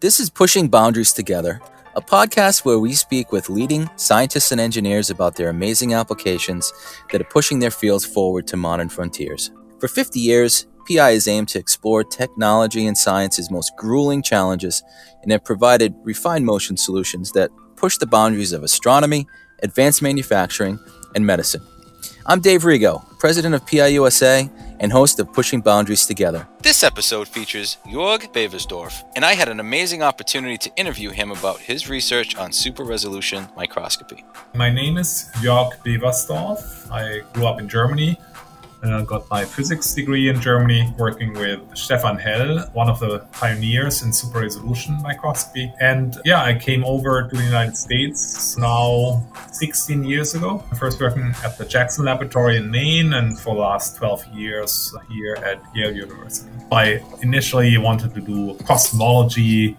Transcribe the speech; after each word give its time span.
This 0.00 0.18
is 0.18 0.30
Pushing 0.30 0.68
Boundaries 0.68 1.12
Together, 1.12 1.60
a 1.94 2.00
podcast 2.00 2.64
where 2.64 2.78
we 2.78 2.94
speak 2.94 3.32
with 3.32 3.50
leading 3.50 3.90
scientists 3.96 4.50
and 4.50 4.58
engineers 4.58 5.10
about 5.10 5.36
their 5.36 5.50
amazing 5.50 5.92
applications 5.92 6.72
that 7.12 7.20
are 7.20 7.24
pushing 7.24 7.58
their 7.58 7.70
fields 7.70 8.06
forward 8.06 8.46
to 8.46 8.56
modern 8.56 8.88
frontiers. 8.88 9.50
For 9.78 9.88
50 9.88 10.18
years, 10.18 10.66
PI 10.88 11.10
has 11.10 11.28
aimed 11.28 11.48
to 11.48 11.58
explore 11.58 12.02
technology 12.02 12.86
and 12.86 12.96
science's 12.96 13.50
most 13.50 13.72
grueling 13.76 14.22
challenges 14.22 14.82
and 15.22 15.32
have 15.32 15.44
provided 15.44 15.94
refined 16.02 16.46
motion 16.46 16.78
solutions 16.78 17.32
that 17.32 17.50
push 17.76 17.98
the 17.98 18.06
boundaries 18.06 18.54
of 18.54 18.62
astronomy, 18.62 19.26
advanced 19.62 20.00
manufacturing, 20.00 20.78
and 21.14 21.26
medicine. 21.26 21.60
I'm 22.26 22.40
Dave 22.40 22.62
Rego, 22.62 23.04
president 23.18 23.54
of 23.54 23.66
PI 23.66 23.88
USA 23.88 24.50
and 24.80 24.90
host 24.90 25.20
of 25.20 25.32
Pushing 25.32 25.60
Boundaries 25.60 26.06
Together. 26.06 26.48
This 26.62 26.82
episode 26.82 27.28
features 27.28 27.76
Jorg 27.86 28.32
Bewersdorf, 28.32 29.02
and 29.14 29.24
I 29.24 29.34
had 29.34 29.48
an 29.48 29.60
amazing 29.60 30.02
opportunity 30.02 30.56
to 30.58 30.70
interview 30.76 31.10
him 31.10 31.30
about 31.30 31.58
his 31.58 31.88
research 31.88 32.36
on 32.36 32.52
super 32.52 32.84
resolution 32.84 33.48
microscopy. 33.56 34.24
My 34.54 34.70
name 34.70 34.96
is 34.96 35.30
Jörg 35.36 35.72
Bewersdorf. 35.84 36.90
I 36.90 37.20
grew 37.34 37.46
up 37.46 37.60
in 37.60 37.68
Germany 37.68 38.18
uh, 38.82 39.02
got 39.02 39.28
my 39.30 39.44
physics 39.44 39.92
degree 39.94 40.28
in 40.28 40.40
Germany, 40.40 40.92
working 40.98 41.32
with 41.34 41.60
Stefan 41.76 42.16
Hell, 42.16 42.60
one 42.72 42.88
of 42.88 43.00
the 43.00 43.18
pioneers 43.32 44.02
in 44.02 44.12
super 44.12 44.40
resolution 44.40 44.98
microscopy. 45.02 45.72
And 45.80 46.16
yeah, 46.24 46.42
I 46.42 46.54
came 46.54 46.84
over 46.84 47.28
to 47.28 47.36
the 47.36 47.42
United 47.42 47.76
States 47.76 48.56
now 48.56 49.22
16 49.52 50.04
years 50.04 50.34
ago. 50.34 50.58
First 50.78 51.00
working 51.00 51.34
at 51.44 51.58
the 51.58 51.64
Jackson 51.64 52.04
Laboratory 52.04 52.56
in 52.56 52.70
Maine, 52.70 53.12
and 53.12 53.38
for 53.38 53.54
the 53.54 53.60
last 53.60 53.96
12 53.96 54.26
years 54.28 54.94
here 55.10 55.36
at 55.36 55.62
Yale 55.74 55.94
University. 55.94 56.50
I 56.72 57.02
initially 57.22 57.76
wanted 57.78 58.14
to 58.14 58.20
do 58.20 58.54
cosmology 58.64 59.76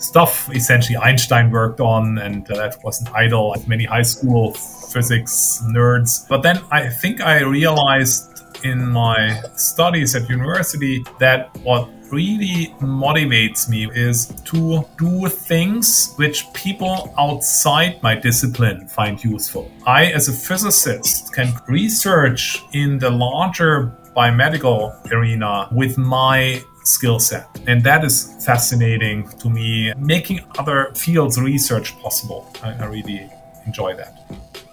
stuff 0.00 0.48
essentially 0.54 0.96
Einstein 0.96 1.50
worked 1.50 1.80
on, 1.80 2.18
and 2.18 2.50
uh, 2.50 2.56
that 2.56 2.82
was 2.82 3.00
an 3.02 3.08
idol 3.14 3.52
of 3.52 3.68
many 3.68 3.84
high 3.84 4.02
school 4.02 4.52
physics 4.52 5.62
nerds. 5.68 6.26
But 6.28 6.42
then 6.42 6.60
I 6.70 6.88
think 6.88 7.20
I 7.20 7.40
realized 7.42 8.29
in 8.64 8.86
my 8.88 9.40
studies 9.56 10.14
at 10.14 10.28
university 10.28 11.04
that 11.18 11.56
what 11.62 11.88
really 12.10 12.74
motivates 12.80 13.68
me 13.68 13.90
is 13.94 14.26
to 14.44 14.84
do 14.98 15.28
things 15.28 16.12
which 16.16 16.52
people 16.54 17.14
outside 17.18 18.02
my 18.02 18.14
discipline 18.14 18.86
find 18.88 19.22
useful. 19.22 19.70
I, 19.86 20.06
as 20.06 20.28
a 20.28 20.32
physicist, 20.32 21.32
can 21.32 21.54
research 21.68 22.62
in 22.72 22.98
the 22.98 23.10
larger 23.10 23.96
biomedical 24.16 24.92
arena 25.12 25.68
with 25.72 25.96
my 25.96 26.62
skill 26.82 27.20
set. 27.20 27.46
And 27.66 27.84
that 27.84 28.04
is 28.04 28.44
fascinating 28.44 29.28
to 29.38 29.48
me, 29.48 29.92
making 29.98 30.40
other 30.58 30.92
fields 30.94 31.40
research 31.40 31.96
possible. 32.00 32.52
I, 32.62 32.72
I 32.72 32.86
really 32.86 33.30
enjoy 33.66 33.94
that. 33.96 34.14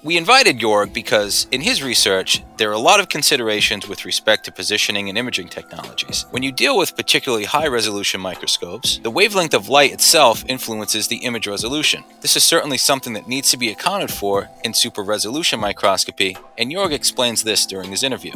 We 0.04 0.16
invited 0.16 0.60
Jorg 0.60 0.94
because, 0.94 1.48
in 1.52 1.60
his 1.60 1.84
research, 1.84 2.44
there 2.58 2.70
are 2.70 2.74
a 2.74 2.80
lot 2.80 3.00
of 3.02 3.10
considerations 3.10 3.90
with 3.90 4.06
respect 4.06 4.46
to 4.46 4.52
positioning 4.52 5.10
and 5.10 5.18
imaging 5.18 5.50
technologies. 5.50 6.26
When 6.30 6.44
you 6.44 6.52
deal 6.52 6.78
with 6.78 6.96
particularly 6.96 7.44
high 7.44 7.68
resolution 7.68 8.22
microscopes, 8.22 9.00
the 9.00 9.10
wavelength 9.10 9.54
of 9.54 9.68
light 9.68 9.92
itself 9.92 10.46
influences 10.48 11.08
the 11.08 11.18
image 11.18 11.48
resolution. 11.48 12.04
This 12.22 12.38
is 12.38 12.44
certainly 12.44 12.78
something 12.78 13.14
that 13.14 13.28
needs 13.28 13.52
to 13.52 13.58
be 13.58 13.70
accounted 13.70 14.10
for 14.10 14.50
in 14.64 14.74
super 14.74 15.02
resolution 15.02 15.60
microscopy, 15.60 16.38
and 16.58 16.72
Jorg 16.72 16.94
explains 16.94 17.44
this 17.44 17.66
during 17.66 17.90
his 17.90 18.04
interview. 18.04 18.34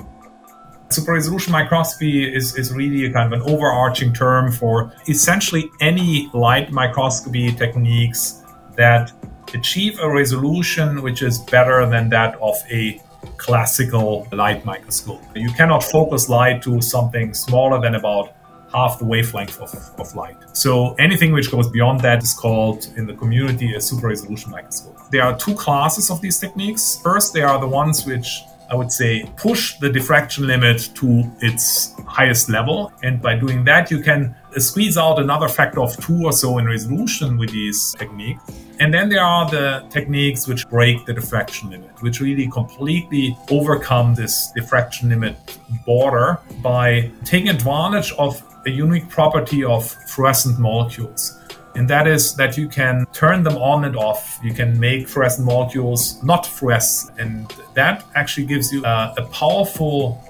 Super 0.90 1.14
resolution 1.14 1.54
microscopy 1.54 2.36
is, 2.36 2.58
is 2.58 2.74
really 2.74 3.06
a 3.06 3.14
kind 3.14 3.32
of 3.32 3.40
an 3.40 3.50
overarching 3.50 4.12
term 4.12 4.52
for 4.52 4.92
essentially 5.08 5.70
any 5.80 6.30
light 6.34 6.72
microscopy 6.72 7.54
techniques 7.54 8.44
that 8.76 9.14
achieve 9.54 10.00
a 10.00 10.10
resolution 10.10 11.02
which 11.02 11.22
is 11.22 11.40
better 11.40 11.86
than 11.86 12.10
that 12.10 12.36
of 12.42 12.56
a 12.70 13.02
classical 13.38 14.28
light 14.32 14.66
microscope. 14.66 15.22
You 15.36 15.52
cannot 15.52 15.84
focus 15.84 16.30
light 16.30 16.62
to 16.64 16.82
something 16.82 17.34
smaller 17.34 17.80
than 17.80 17.96
about 17.96 18.36
half 18.74 19.00
the 19.00 19.06
wavelength 19.06 19.60
of, 19.62 19.74
of 20.00 20.16
light. 20.16 20.38
So 20.54 20.94
anything 20.96 21.34
which 21.34 21.52
goes 21.52 21.70
beyond 21.70 22.00
that 22.02 22.24
is 22.24 22.34
called 22.34 22.88
in 22.96 23.06
the 23.06 23.14
community 23.14 23.76
a 23.76 23.82
super 23.82 24.08
resolution 24.08 24.52
microscope. 24.52 24.98
There 25.12 25.24
are 25.24 25.38
two 25.38 25.56
classes 25.56 26.10
of 26.10 26.22
these 26.22 26.40
techniques. 26.40 27.00
First, 27.04 27.34
they 27.34 27.42
are 27.42 27.60
the 27.60 27.68
ones 27.68 28.06
which 28.06 28.42
I 28.72 28.76
would 28.76 28.92
say 28.92 29.30
push 29.36 29.78
the 29.80 29.90
diffraction 29.90 30.48
limit 30.48 30.90
to 30.96 31.30
its 31.42 31.94
highest 32.08 32.50
level. 32.50 32.94
And 33.04 33.22
by 33.22 33.36
doing 33.36 33.66
that, 33.66 33.92
you 33.92 34.00
can 34.00 34.34
uh, 34.56 34.60
squeeze 34.62 34.98
out 34.98 35.20
another 35.20 35.50
factor 35.50 35.82
of 35.82 35.96
two 35.98 36.24
or 36.24 36.32
so 36.32 36.58
in 36.58 36.66
resolution 36.66 37.38
with 37.38 37.52
these 37.52 37.94
techniques. 38.00 38.42
And 38.80 38.94
then 38.94 39.10
there 39.10 39.24
are 39.24 39.50
the 39.50 39.86
techniques 39.90 40.48
which 40.48 40.68
break 40.70 41.06
the 41.06 41.14
diffraction 41.14 41.70
limit, 41.70 42.02
which 42.02 42.22
really 42.22 42.48
completely 42.50 43.38
overcome 43.50 44.16
this 44.16 44.52
diffraction 44.56 45.10
limit 45.10 45.36
border 45.86 46.40
by 46.64 47.12
taking 47.26 47.50
advantage 47.50 48.14
of 48.14 48.42
a 48.66 48.70
unique 48.70 49.10
property 49.10 49.66
of 49.66 49.86
fluorescent 50.08 50.60
molecules. 50.60 51.41
And 51.76 51.90
that 51.90 52.08
is 52.08 52.36
that 52.36 52.58
you 52.58 52.68
can 52.68 53.06
turn 53.14 53.44
them 53.44 53.58
on 53.58 53.86
and 53.86 53.96
off. 53.96 54.40
You 54.44 54.54
can 54.54 54.80
make 54.80 55.08
fluorescent 55.08 55.46
molecules 55.46 56.22
not 56.24 56.46
fluorescent. 56.46 57.20
And 57.20 57.54
that 57.74 58.06
actually 58.16 58.46
gives 58.48 58.72
you 58.72 58.84
a, 58.84 59.14
a 59.18 59.26
powerful 59.28 60.22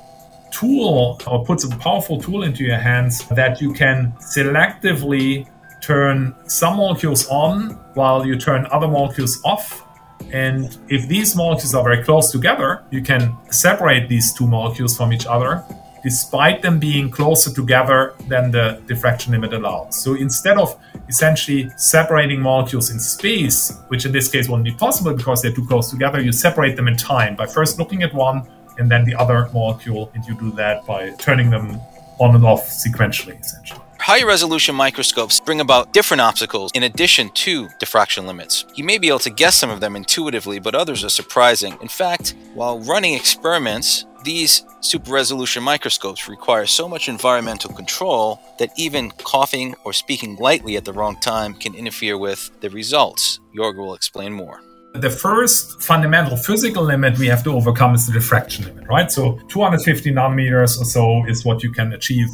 tool 0.52 1.19
or 1.25 1.46
puts 1.46 1.63
a 1.63 1.69
powerful 1.78 2.22
tool 2.22 2.44
into 2.44 2.63
your 2.63 2.78
hands 2.78 3.25
that 3.29 3.62
you 3.62 3.74
can 3.74 4.13
selectively 4.19 5.47
turn 5.81 6.35
some 6.47 6.78
molecules 6.78 7.28
on 7.28 7.72
while 7.96 8.25
you 8.25 8.38
turn 8.38 8.68
other 8.72 8.88
molecules 8.88 9.41
off. 9.44 9.84
And 10.31 10.78
if 10.88 11.08
these 11.08 11.35
molecules 11.35 11.73
are 11.73 11.84
very 11.84 12.03
close 12.03 12.31
together, 12.31 12.84
you 12.91 13.02
can 13.02 13.35
separate 13.50 14.08
these 14.08 14.34
two 14.34 14.47
molecules 14.47 14.96
from 14.96 15.12
each 15.12 15.25
other, 15.25 15.63
despite 16.03 16.62
them 16.62 16.79
being 16.79 17.09
closer 17.09 17.53
together 17.53 18.16
than 18.28 18.51
the 18.51 18.81
diffraction 18.88 19.31
limit 19.31 19.53
allows. 19.53 20.01
So 20.03 20.16
instead 20.16 20.57
of 20.57 20.79
essentially 21.07 21.69
separating 21.78 22.41
molecules 22.41 22.89
in 22.89 23.00
space, 23.00 23.72
which 23.89 24.06
in 24.06 24.11
this 24.11 24.29
case 24.29 24.50
won't 24.50 24.63
be 24.63 24.73
possible 24.73 25.13
because 25.13 25.41
they're 25.41 25.53
too 25.53 25.66
close 25.67 25.90
together, 25.90 26.22
you 26.22 26.31
separate 26.31 26.75
them 26.75 26.88
in 26.88 26.97
time 26.97 27.35
by 27.35 27.45
first 27.45 27.78
looking 27.79 28.03
at 28.03 28.13
one 28.13 28.47
and 28.78 28.90
then 28.90 29.03
the 29.06 29.13
other 29.16 29.50
molecule, 29.53 30.11
and 30.16 30.25
you 30.25 30.34
do 30.35 30.51
that 30.51 30.85
by 30.85 31.11
turning 31.11 31.50
them 31.50 31.79
on 32.19 32.35
and 32.35 32.45
off 32.45 32.67
sequentially, 32.67 33.40
essentially. 33.40 33.81
High 34.00 34.23
resolution 34.23 34.73
microscopes 34.73 35.40
bring 35.40 35.61
about 35.61 35.94
different 35.94 36.22
obstacles 36.22 36.72
in 36.73 36.84
addition 36.84 37.29
to 37.29 37.69
diffraction 37.79 38.25
limits. 38.25 38.66
You 38.73 38.84
may 38.84 38.97
be 38.97 39.09
able 39.09 39.19
to 39.19 39.29
guess 39.29 39.56
some 39.56 39.69
of 39.69 39.79
them 39.79 39.95
intuitively, 39.95 40.57
but 40.57 40.73
others 40.73 41.03
are 41.03 41.09
surprising. 41.09 41.78
In 41.81 41.88
fact, 41.88 42.34
while 42.56 42.79
running 42.79 43.13
experiments, 43.13 44.07
these 44.23 44.63
super 44.81 45.11
resolution 45.11 45.63
microscopes 45.63 46.27
require 46.27 46.65
so 46.65 46.87
much 46.87 47.09
environmental 47.09 47.73
control 47.73 48.39
that 48.59 48.69
even 48.77 49.11
coughing 49.11 49.75
or 49.83 49.93
speaking 49.93 50.35
lightly 50.37 50.77
at 50.77 50.85
the 50.85 50.93
wrong 50.93 51.19
time 51.19 51.53
can 51.53 51.73
interfere 51.75 52.17
with 52.17 52.51
the 52.61 52.69
results. 52.69 53.39
Jorg 53.55 53.77
will 53.77 53.93
explain 53.93 54.33
more. 54.33 54.61
The 54.93 55.09
first 55.09 55.81
fundamental 55.81 56.35
physical 56.35 56.83
limit 56.83 57.17
we 57.17 57.27
have 57.27 57.43
to 57.45 57.53
overcome 57.53 57.95
is 57.95 58.07
the 58.07 58.13
diffraction 58.13 58.65
limit, 58.65 58.87
right? 58.87 59.09
So 59.09 59.39
250 59.47 60.11
nanometers 60.11 60.79
or 60.79 60.85
so 60.85 61.25
is 61.27 61.45
what 61.45 61.63
you 61.63 61.71
can 61.71 61.93
achieve 61.93 62.27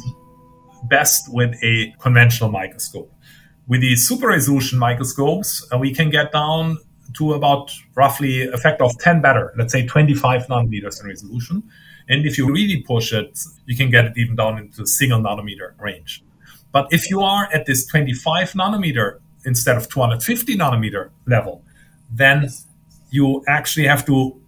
best 0.84 1.32
with 1.32 1.54
a 1.62 1.94
conventional 2.00 2.50
microscope. 2.50 3.12
With 3.68 3.80
these 3.82 4.08
super 4.08 4.28
resolution 4.28 4.78
microscopes, 4.78 5.68
uh, 5.72 5.78
we 5.78 5.94
can 5.94 6.10
get 6.10 6.32
down 6.32 6.78
to 7.18 7.34
about 7.34 7.72
roughly 7.94 8.48
a 8.48 8.56
factor 8.56 8.84
of 8.84 8.98
10 8.98 9.20
better, 9.20 9.52
let's 9.56 9.72
say 9.72 9.86
25 9.86 10.46
nanometers 10.46 11.00
in 11.02 11.08
resolution. 11.08 11.62
And 12.08 12.24
if 12.24 12.38
you 12.38 12.50
really 12.50 12.82
push 12.82 13.12
it, 13.12 13.38
you 13.66 13.76
can 13.76 13.90
get 13.90 14.06
it 14.06 14.12
even 14.16 14.36
down 14.36 14.58
into 14.58 14.86
single 14.86 15.20
nanometer 15.20 15.78
range. 15.78 16.24
But 16.72 16.88
if 16.90 17.10
you 17.10 17.20
are 17.20 17.48
at 17.52 17.66
this 17.66 17.86
25 17.86 18.52
nanometer 18.52 19.18
instead 19.44 19.76
of 19.76 19.88
250 19.88 20.56
nanometer 20.56 21.10
level, 21.26 21.62
then 22.10 22.48
you 23.10 23.44
actually 23.46 23.86
have 23.86 24.06
to 24.06 24.40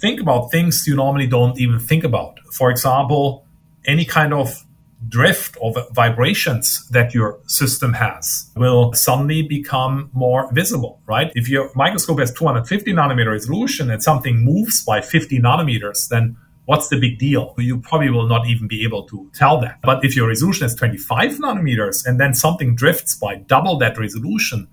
think 0.00 0.20
about 0.20 0.50
things 0.50 0.86
you 0.86 0.94
normally 0.94 1.26
don't 1.26 1.58
even 1.58 1.78
think 1.78 2.04
about. 2.04 2.38
For 2.52 2.70
example, 2.70 3.46
any 3.86 4.04
kind 4.04 4.32
of 4.32 4.64
drift 5.06 5.56
or 5.60 5.72
vibrations 5.92 6.88
that 6.88 7.14
your 7.14 7.38
system 7.46 7.92
has 7.92 8.50
will 8.56 8.92
suddenly 8.94 9.42
become 9.42 10.10
more 10.12 10.52
visible, 10.52 11.00
right? 11.06 11.30
If 11.34 11.48
your 11.48 11.70
microscope 11.74 12.18
has 12.18 12.32
250 12.34 12.92
nanometer 12.92 13.30
resolution 13.30 13.90
and 13.90 14.02
something 14.02 14.40
moves 14.40 14.84
by 14.84 15.00
50 15.00 15.38
nanometers, 15.38 16.08
then 16.08 16.36
what's 16.64 16.88
the 16.88 16.98
big 16.98 17.18
deal? 17.18 17.54
You 17.58 17.78
probably 17.78 18.10
will 18.10 18.26
not 18.26 18.48
even 18.48 18.66
be 18.66 18.82
able 18.84 19.04
to 19.04 19.30
tell 19.34 19.60
that. 19.60 19.80
But 19.82 20.04
if 20.04 20.16
your 20.16 20.28
resolution 20.28 20.66
is 20.66 20.74
25 20.74 21.38
nanometers 21.38 22.04
and 22.04 22.20
then 22.20 22.34
something 22.34 22.74
drifts 22.74 23.14
by 23.14 23.36
double 23.36 23.78
that 23.78 23.98
resolution, 23.98 24.68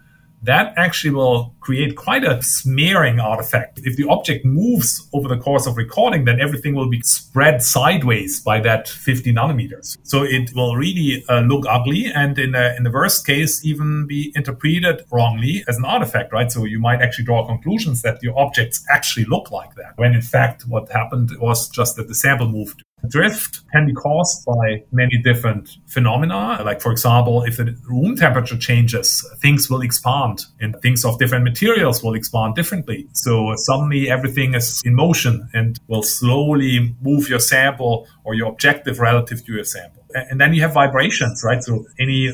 that 0.46 0.74
actually 0.78 1.14
will 1.14 1.54
create 1.60 1.96
quite 1.96 2.24
a 2.24 2.42
smearing 2.42 3.20
artifact. 3.20 3.80
If 3.84 3.98
the 3.98 4.08
object 4.08 4.46
moves 4.46 5.08
over 5.14 5.28
the 5.28 5.38
course 5.38 5.66
of 5.66 5.78
recording, 5.78 6.26
then 6.26 6.40
everything 6.40 6.76
will 6.76 6.90
be 6.90 7.02
spread 7.02 7.64
sideways 7.64 8.42
by 8.42 8.60
that 8.62 8.88
50 8.88 9.34
nanometers. 9.34 9.98
So 10.04 10.24
it 10.24 10.52
will 10.56 10.76
really 10.76 11.24
uh, 11.28 11.42
look 11.42 11.66
ugly 11.68 12.12
and 12.14 12.38
in, 12.38 12.56
in 12.56 12.84
the 12.84 12.92
worst 12.92 13.26
case, 13.26 13.66
even 13.66 14.08
be 14.08 14.32
interpreted 14.36 15.04
wrongly 15.12 15.64
as 15.68 15.78
an 15.78 15.86
artifact, 15.86 16.32
right? 16.32 16.52
So 16.52 16.66
you 16.66 16.80
might 16.80 17.02
actually 17.02 17.26
draw 17.26 17.46
conclusions 17.46 18.02
that 18.04 18.22
your 18.22 18.38
objects 18.38 18.84
actually 18.92 19.26
look 19.26 19.52
like 19.52 19.76
that, 19.76 19.94
when 19.98 20.14
in 20.14 20.22
fact 20.22 20.64
what 20.68 20.92
happened 20.92 21.32
was 21.40 21.70
just 21.70 21.96
that 21.96 22.08
the 22.08 22.16
sample 22.16 22.48
moved 22.48 22.84
drift 23.10 23.62
can 23.72 23.86
be 23.86 23.94
caused 23.94 24.46
by 24.46 24.84
many 24.92 25.18
different 25.18 25.78
phenomena. 25.88 26.62
Like, 26.64 26.82
for 26.82 26.92
example, 26.92 27.44
if 27.44 27.58
the 27.58 27.76
room 27.88 28.16
temperature 28.16 28.58
changes, 28.58 29.26
things 29.42 29.70
will 29.70 29.82
expand 29.82 30.46
and 30.60 30.76
things 30.82 31.06
of 31.06 31.20
different 31.20 31.44
materials 31.44 32.04
will 32.04 32.16
expand 32.16 32.56
differently. 32.56 33.08
So 33.14 33.54
suddenly 33.56 34.10
everything 34.10 34.54
is 34.54 34.82
in 34.86 34.96
motion 34.96 35.50
and 35.54 35.80
will 35.88 36.04
slowly 36.04 36.96
move 37.02 37.30
your 37.30 37.40
sample 37.40 38.08
or 38.24 38.34
your 38.34 38.50
objective 38.50 39.00
relative 39.00 39.46
to 39.46 39.54
your 39.54 39.64
sample. 39.64 40.04
And 40.14 40.40
then 40.40 40.54
you 40.54 40.62
have 40.62 40.74
vibrations, 40.74 41.44
right? 41.44 41.62
So 41.64 41.86
any 42.00 42.34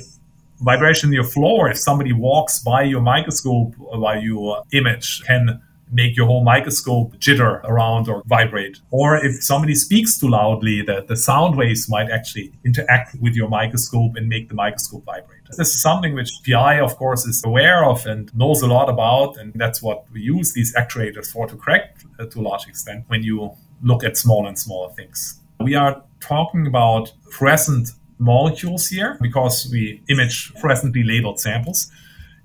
vibration 0.60 1.10
in 1.10 1.14
your 1.14 1.24
floor, 1.24 1.70
if 1.70 1.78
somebody 1.80 2.14
walks 2.14 2.60
by 2.60 2.84
your 2.84 3.02
microscope 3.02 3.74
by 4.00 4.20
your 4.20 4.64
image, 4.72 5.24
can 5.24 5.62
make 5.92 6.16
your 6.16 6.26
whole 6.26 6.44
microscope 6.44 7.16
jitter 7.18 7.62
around 7.64 8.08
or 8.08 8.24
vibrate. 8.26 8.80
Or 8.92 9.18
if 9.18 9.44
somebody 9.44 9.76
speaks 9.76 10.18
too 10.18 10.30
loudly, 10.30 10.82
the, 10.82 11.06
the 11.08 11.18
sound 11.18 11.58
waves 11.58 11.90
might 11.90 12.10
actually 12.10 12.54
interact 12.66 13.16
with 13.20 13.36
your 13.36 13.50
microscope 13.50 14.16
and 14.16 14.28
make 14.28 14.50
the 14.50 14.56
microscope 14.56 15.06
vibrate. 15.06 15.42
This 15.58 15.70
is 15.70 15.82
something 15.82 16.14
which 16.14 16.32
PI, 16.46 16.80
of 16.80 16.96
course, 16.96 17.26
is 17.26 17.44
aware 17.46 17.84
of 17.84 18.06
and 18.06 18.34
knows 18.36 18.62
a 18.62 18.68
lot 18.68 18.90
about. 18.90 19.38
And 19.38 19.54
that's 19.56 19.82
what 19.82 20.06
we 20.14 20.22
use 20.22 20.54
these 20.54 20.74
actuators 20.76 21.32
for 21.32 21.48
to 21.48 21.56
correct 21.56 22.06
uh, 22.20 22.26
to 22.28 22.40
a 22.40 22.44
large 22.44 22.68
extent 22.68 23.04
when 23.08 23.24
you 23.24 23.52
look 23.84 24.04
at 24.04 24.18
smaller 24.18 24.48
and 24.48 24.58
smaller 24.58 24.94
things. 24.94 25.40
We 25.60 25.76
are 25.76 26.04
talking 26.22 26.68
about 26.68 27.12
fluorescent 27.32 27.90
molecules 28.18 28.88
here 28.88 29.18
because 29.20 29.68
we 29.72 30.02
image 30.08 30.54
fluorescently 30.54 31.06
labeled 31.06 31.40
samples. 31.40 31.92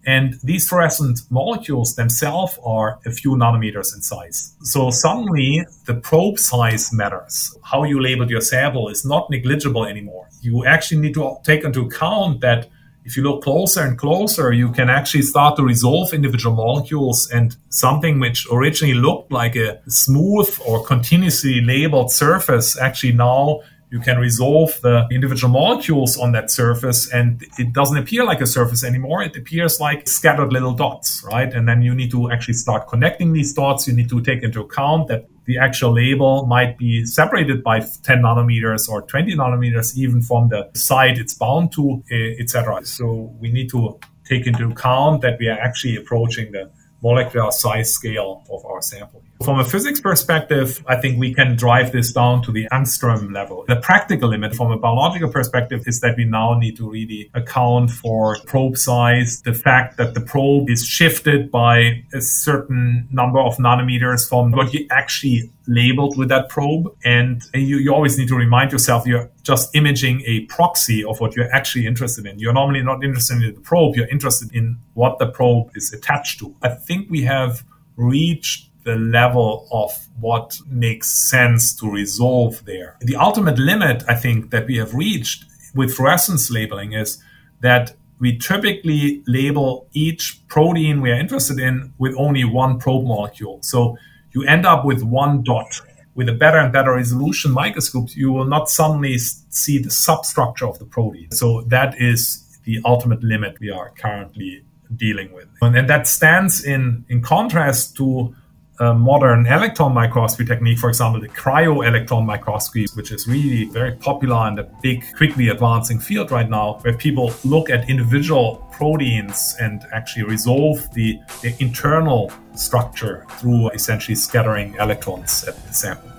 And 0.07 0.39
these 0.45 0.69
fluorescent 0.69 1.21
molecules 1.31 1.97
themselves 1.97 2.59
are 2.65 3.01
a 3.05 3.11
few 3.11 3.33
nanometers 3.33 3.93
in 3.95 4.03
size. 4.03 4.55
So 4.63 4.91
suddenly 4.91 5.67
the 5.87 5.95
probe 5.95 6.39
size 6.39 6.93
matters. 6.93 7.57
How 7.65 7.83
you 7.83 8.01
label 8.01 8.31
your 8.31 8.41
sample 8.41 8.89
is 8.89 9.05
not 9.05 9.29
negligible 9.31 9.85
anymore. 9.85 10.29
You 10.41 10.65
actually 10.65 11.01
need 11.01 11.15
to 11.15 11.39
take 11.43 11.65
into 11.65 11.87
account 11.87 12.41
that 12.43 12.69
if 13.05 13.17
you 13.17 13.23
look 13.23 13.43
closer 13.43 13.83
and 13.83 13.97
closer, 13.97 14.53
you 14.53 14.73
can 14.73 14.91
actually 14.91 15.23
start 15.23 15.57
to 15.57 15.63
resolve 15.63 16.13
individual 16.13 16.57
molecules 16.57 17.31
and 17.31 17.57
something 17.69 18.19
which 18.19 18.47
originally 18.51 18.95
looked 18.95 19.31
like 19.31 19.55
a 19.55 19.81
smooth 19.89 20.49
or 20.67 20.85
continuously 20.85 21.61
labeled 21.61 22.11
surface 22.11 22.77
actually 22.77 23.13
now 23.13 23.61
you 23.91 24.01
can 24.01 24.19
resolve 24.19 24.81
the 24.83 25.07
individual 25.13 25.53
molecules 25.53 26.19
on 26.19 26.33
that 26.33 26.51
surface 26.51 27.13
and 27.13 27.45
it 27.57 27.73
doesn't 27.73 27.97
appear 27.97 28.25
like 28.25 28.41
a 28.41 28.47
surface 28.47 28.83
anymore. 28.83 29.23
It 29.23 29.37
appears 29.37 29.79
like 29.79 30.09
scattered 30.09 30.53
little 30.53 30.73
dots, 30.73 31.23
right? 31.25 31.53
And 31.53 31.69
then 31.69 31.83
you 31.83 31.95
need 31.95 32.11
to 32.11 32.31
actually 32.33 32.55
start 32.55 32.89
connecting 32.89 33.33
these 33.33 33.53
dots. 33.53 33.87
You 33.87 33.95
need 33.95 34.09
to 34.09 34.21
take 34.23 34.43
into 34.43 34.61
account 34.61 35.07
that 35.09 35.27
the 35.45 35.59
actual 35.59 35.93
label 35.93 36.47
might 36.47 36.77
be 36.77 37.05
separated 37.05 37.63
by 37.63 37.79
10 37.79 38.23
nanometers 38.23 38.89
or 38.89 39.03
20 39.03 39.37
nanometers, 39.37 39.97
even 39.97 40.21
from 40.21 40.49
the 40.49 40.69
site 40.75 41.19
it's 41.19 41.35
bound 41.35 41.73
to, 41.73 42.03
etc. 42.41 42.85
So 42.85 43.33
we 43.39 43.53
need 43.53 43.71
to 43.71 44.01
take 44.25 44.49
into 44.49 44.69
account 44.69 45.23
that 45.23 45.39
we 45.39 45.47
are 45.49 45.59
actually 45.59 45.95
approaching 45.95 46.51
the 46.51 46.71
molecular 47.03 47.53
size 47.53 47.93
scale 47.93 48.45
of 48.51 48.65
our 48.65 48.83
sample. 48.83 49.23
From 49.45 49.61
a 49.61 49.65
physics 49.65 50.01
perspective, 50.01 50.83
I 50.87 50.97
think 50.97 51.19
we 51.19 51.35
can 51.35 51.57
drive 51.57 51.93
this 51.93 52.13
down 52.13 52.43
to 52.45 52.53
the 52.53 52.67
angstrom 52.73 53.33
level. 53.35 53.65
The 53.69 53.77
practical 53.77 54.31
limit 54.31 54.55
from 54.55 54.73
a 54.73 54.79
biological 54.79 55.31
perspective 55.31 55.83
is 55.87 56.01
that 56.01 56.17
we 56.17 56.25
now 56.25 56.59
need 56.59 56.77
to 56.79 56.91
really 56.91 57.31
account 57.35 57.91
for 57.91 58.39
probe 58.47 58.79
size, 58.79 59.43
the 59.43 59.53
fact 59.53 59.99
that 59.99 60.15
the 60.15 60.21
probe 60.21 60.71
is 60.71 60.87
shifted 60.87 61.51
by 61.51 62.03
a 62.15 62.21
certain 62.21 63.09
number 63.13 63.39
of 63.39 63.57
nanometers 63.59 64.27
from 64.27 64.53
what 64.53 64.73
you 64.73 64.87
actually 64.91 65.51
labeled 65.69 66.17
with 66.17 66.29
that 66.31 66.49
probe. 66.49 66.97
And 67.05 67.43
you, 67.53 67.77
you 67.77 67.95
always 67.95 68.19
need 68.19 68.29
to 68.29 68.37
remind 68.37 68.73
yourself 68.73 69.07
you're 69.07 69.31
just 69.43 69.75
imaging 69.77 70.23
a 70.27 70.41
proxy 70.47 71.05
of 71.05 71.21
what 71.21 71.37
you're 71.37 71.53
actually 71.55 71.87
interested 71.87 72.25
in. 72.27 72.39
You're 72.39 72.55
normally 72.55 72.83
not 72.83 73.05
interested 73.05 73.43
in 73.43 73.55
the 73.55 73.61
probe, 73.61 73.97
you're 73.97 74.09
interested 74.09 74.55
in 74.55 74.79
what 74.95 75.19
the 75.19 75.27
probe 75.27 75.71
is 75.75 75.93
attached 75.93 76.39
to. 76.39 76.57
I 76.63 76.71
think 76.71 77.11
we 77.11 77.23
have 77.25 77.65
reached 77.97 78.71
the 78.87 78.95
level 78.95 79.67
of 79.73 79.91
what 80.21 80.57
makes 80.69 81.11
sense 81.11 81.75
to 81.75 81.91
resolve 81.91 82.65
there. 82.65 82.97
The 83.01 83.17
ultimate 83.17 83.59
limit, 83.59 84.05
I 84.09 84.15
think, 84.15 84.51
that 84.53 84.69
we 84.69 84.77
have 84.77 84.95
reached 84.95 85.45
with 85.75 85.93
fluorescence 85.93 86.51
labeling 86.53 86.93
is 86.93 87.19
that 87.61 87.97
we 88.21 88.39
typically 88.39 89.25
label 89.27 89.89
each 89.93 90.41
protein 90.47 91.03
we 91.03 91.11
are 91.11 91.17
interested 91.17 91.59
in 91.59 91.93
with 91.99 92.15
only 92.17 92.45
one 92.45 92.79
probe 92.79 93.05
molecule. 93.05 93.59
So 93.63 93.99
you 94.31 94.45
end 94.45 94.65
up 94.65 94.85
with 94.85 95.03
one 95.03 95.43
dot. 95.43 95.81
With 96.15 96.29
a 96.29 96.33
better 96.33 96.59
and 96.59 96.73
better 96.73 96.95
resolution 96.95 97.51
microscope, 97.51 98.09
you 98.15 98.33
will 98.33 98.47
not 98.47 98.71
suddenly 98.71 99.19
see 99.19 99.79
the 99.79 99.91
substructure 99.91 100.67
of 100.67 100.79
the 100.79 100.87
protein. 100.87 101.31
So 101.33 101.63
that 101.63 102.01
is 102.01 102.59
the 102.65 102.81
ultimate 102.85 103.23
limit 103.23 103.59
we 103.61 103.71
are 103.71 103.91
currently 103.99 104.65
dealing 104.95 105.33
with. 105.33 105.49
And, 105.61 105.91
that 105.91 106.07
stands 106.07 106.65
in, 106.65 107.05
in 107.09 107.21
contrast 107.21 107.97
to 107.97 108.35
modern 108.81 109.47
electron 109.47 109.95
microscopy 109.95 110.45
technique, 110.45 110.79
for 110.79 110.89
example, 110.89 111.21
the 111.21 111.29
cryo-electron 111.29 112.27
microscopy, 112.27 112.87
which 112.95 113.13
is 113.13 113.27
really 113.27 113.65
very 113.67 113.93
popular 113.93 114.37
and 114.37 114.59
a 114.59 114.65
big, 114.83 115.05
quickly 115.17 115.49
advancing 115.49 115.99
field 115.99 116.31
right 116.31 116.49
now, 116.49 116.79
where 116.83 116.95
people 116.95 117.33
look 117.45 117.71
at 117.71 117.89
individual 117.89 118.67
proteins 118.73 119.57
and 119.61 119.87
actually 119.93 120.25
resolve 120.25 120.93
the, 120.95 121.19
the 121.43 121.55
internal 121.59 122.33
structure 122.55 123.27
through 123.39 123.71
essentially 123.71 124.15
scattering 124.15 124.75
electrons 124.75 125.45
at 125.45 125.57
the 125.67 125.75
sample. 125.75 126.16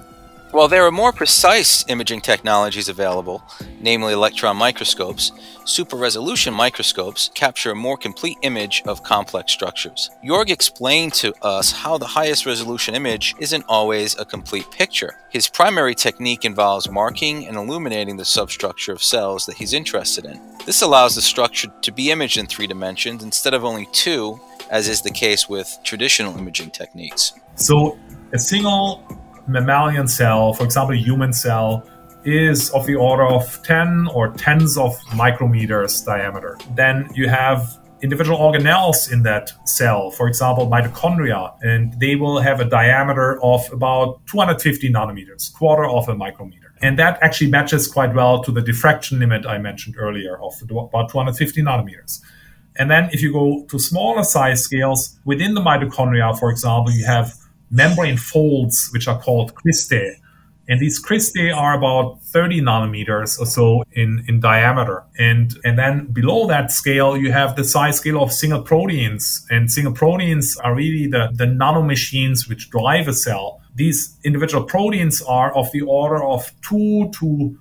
While 0.57 0.69
there 0.69 0.87
are 0.87 0.91
more 0.91 1.11
precise 1.11 1.85
imaging 1.87 2.21
technologies 2.21 2.89
available, 2.89 3.43
namely 3.79 4.13
electron 4.13 4.57
microscopes, 4.57 5.31
super 5.65 5.95
resolution 5.95 6.51
microscopes 6.51 7.29
capture 7.35 7.69
a 7.69 7.75
more 7.75 7.95
complete 7.95 8.39
image 8.41 8.81
of 8.87 9.03
complex 9.03 9.51
structures. 9.51 10.09
Jorg 10.25 10.49
explained 10.49 11.13
to 11.13 11.31
us 11.43 11.71
how 11.71 11.99
the 11.99 12.07
highest 12.07 12.47
resolution 12.47 12.95
image 12.95 13.35
isn't 13.37 13.65
always 13.67 14.17
a 14.17 14.25
complete 14.25 14.65
picture. 14.71 15.19
His 15.29 15.47
primary 15.47 15.93
technique 15.93 16.43
involves 16.43 16.89
marking 16.89 17.45
and 17.45 17.55
illuminating 17.55 18.17
the 18.17 18.25
substructure 18.25 18.93
of 18.93 19.03
cells 19.03 19.45
that 19.45 19.57
he's 19.57 19.73
interested 19.73 20.25
in. 20.25 20.41
This 20.65 20.81
allows 20.81 21.13
the 21.13 21.21
structure 21.21 21.71
to 21.83 21.91
be 21.91 22.09
imaged 22.09 22.37
in 22.37 22.47
three 22.47 22.65
dimensions 22.65 23.23
instead 23.23 23.53
of 23.53 23.63
only 23.63 23.87
two, 23.91 24.41
as 24.71 24.87
is 24.87 25.03
the 25.03 25.11
case 25.11 25.47
with 25.47 25.77
traditional 25.83 26.35
imaging 26.35 26.71
techniques. 26.71 27.33
So, 27.53 27.99
a 28.33 28.39
single 28.39 29.03
mammalian 29.47 30.07
cell, 30.07 30.53
for 30.53 30.63
example, 30.63 30.95
a 30.95 30.97
human 30.97 31.33
cell, 31.33 31.87
is 32.23 32.69
of 32.71 32.85
the 32.85 32.95
order 32.95 33.25
of 33.25 33.61
10 33.63 34.07
or 34.13 34.33
tens 34.33 34.77
of 34.77 34.97
micrometers 35.11 36.05
diameter. 36.05 36.57
Then 36.75 37.09
you 37.13 37.29
have 37.29 37.79
individual 38.01 38.37
organelles 38.37 39.11
in 39.11 39.23
that 39.23 39.51
cell, 39.65 40.11
for 40.11 40.27
example, 40.27 40.67
mitochondria, 40.67 41.55
and 41.61 41.99
they 41.99 42.15
will 42.15 42.39
have 42.39 42.59
a 42.59 42.65
diameter 42.65 43.41
of 43.43 43.61
about 43.71 44.25
250 44.27 44.91
nanometers, 44.91 45.53
quarter 45.53 45.85
of 45.85 46.07
a 46.09 46.15
micrometer. 46.15 46.73
And 46.81 46.99
that 46.99 47.17
actually 47.21 47.49
matches 47.49 47.87
quite 47.87 48.13
well 48.13 48.43
to 48.43 48.51
the 48.51 48.61
diffraction 48.61 49.19
limit 49.19 49.45
I 49.47 49.57
mentioned 49.57 49.95
earlier 49.97 50.39
of 50.41 50.53
about 50.61 51.09
250 51.09 51.61
nanometers. 51.63 52.21
And 52.77 52.91
then 52.91 53.09
if 53.11 53.21
you 53.21 53.33
go 53.33 53.65
to 53.69 53.79
smaller 53.79 54.23
size 54.23 54.63
scales, 54.63 55.17
within 55.25 55.55
the 55.55 55.61
mitochondria, 55.61 56.37
for 56.37 56.51
example, 56.51 56.91
you 56.91 57.05
have 57.05 57.33
membrane 57.69 58.17
folds, 58.17 58.89
which 58.93 59.07
are 59.07 59.19
called 59.19 59.53
cristae. 59.55 60.15
And 60.69 60.81
these 60.81 61.03
cristae 61.03 61.55
are 61.55 61.77
about 61.77 62.21
30 62.23 62.61
nanometers 62.61 63.39
or 63.39 63.45
so 63.45 63.83
in, 63.93 64.25
in 64.27 64.41
diameter. 64.41 65.05
And, 65.17 65.57
and 65.63 65.79
then 65.79 66.07
below 66.07 66.45
that 66.47 66.71
scale, 66.71 67.15
you 67.15 67.31
have 67.31 67.55
the 67.55 67.63
size 67.63 67.97
scale 67.97 68.21
of 68.21 68.33
single 68.33 68.61
proteins. 68.61 69.45
And 69.49 69.71
single 69.71 69.93
proteins 69.93 70.57
are 70.57 70.75
really 70.75 71.07
the, 71.07 71.29
the 71.33 71.45
nanomachines 71.45 72.49
which 72.49 72.69
drive 72.69 73.07
a 73.07 73.13
cell. 73.13 73.61
These 73.75 74.17
individual 74.25 74.65
proteins 74.65 75.21
are 75.21 75.55
of 75.55 75.71
the 75.71 75.81
order 75.81 76.21
of 76.21 76.51
two 76.67 77.11
to 77.19 77.57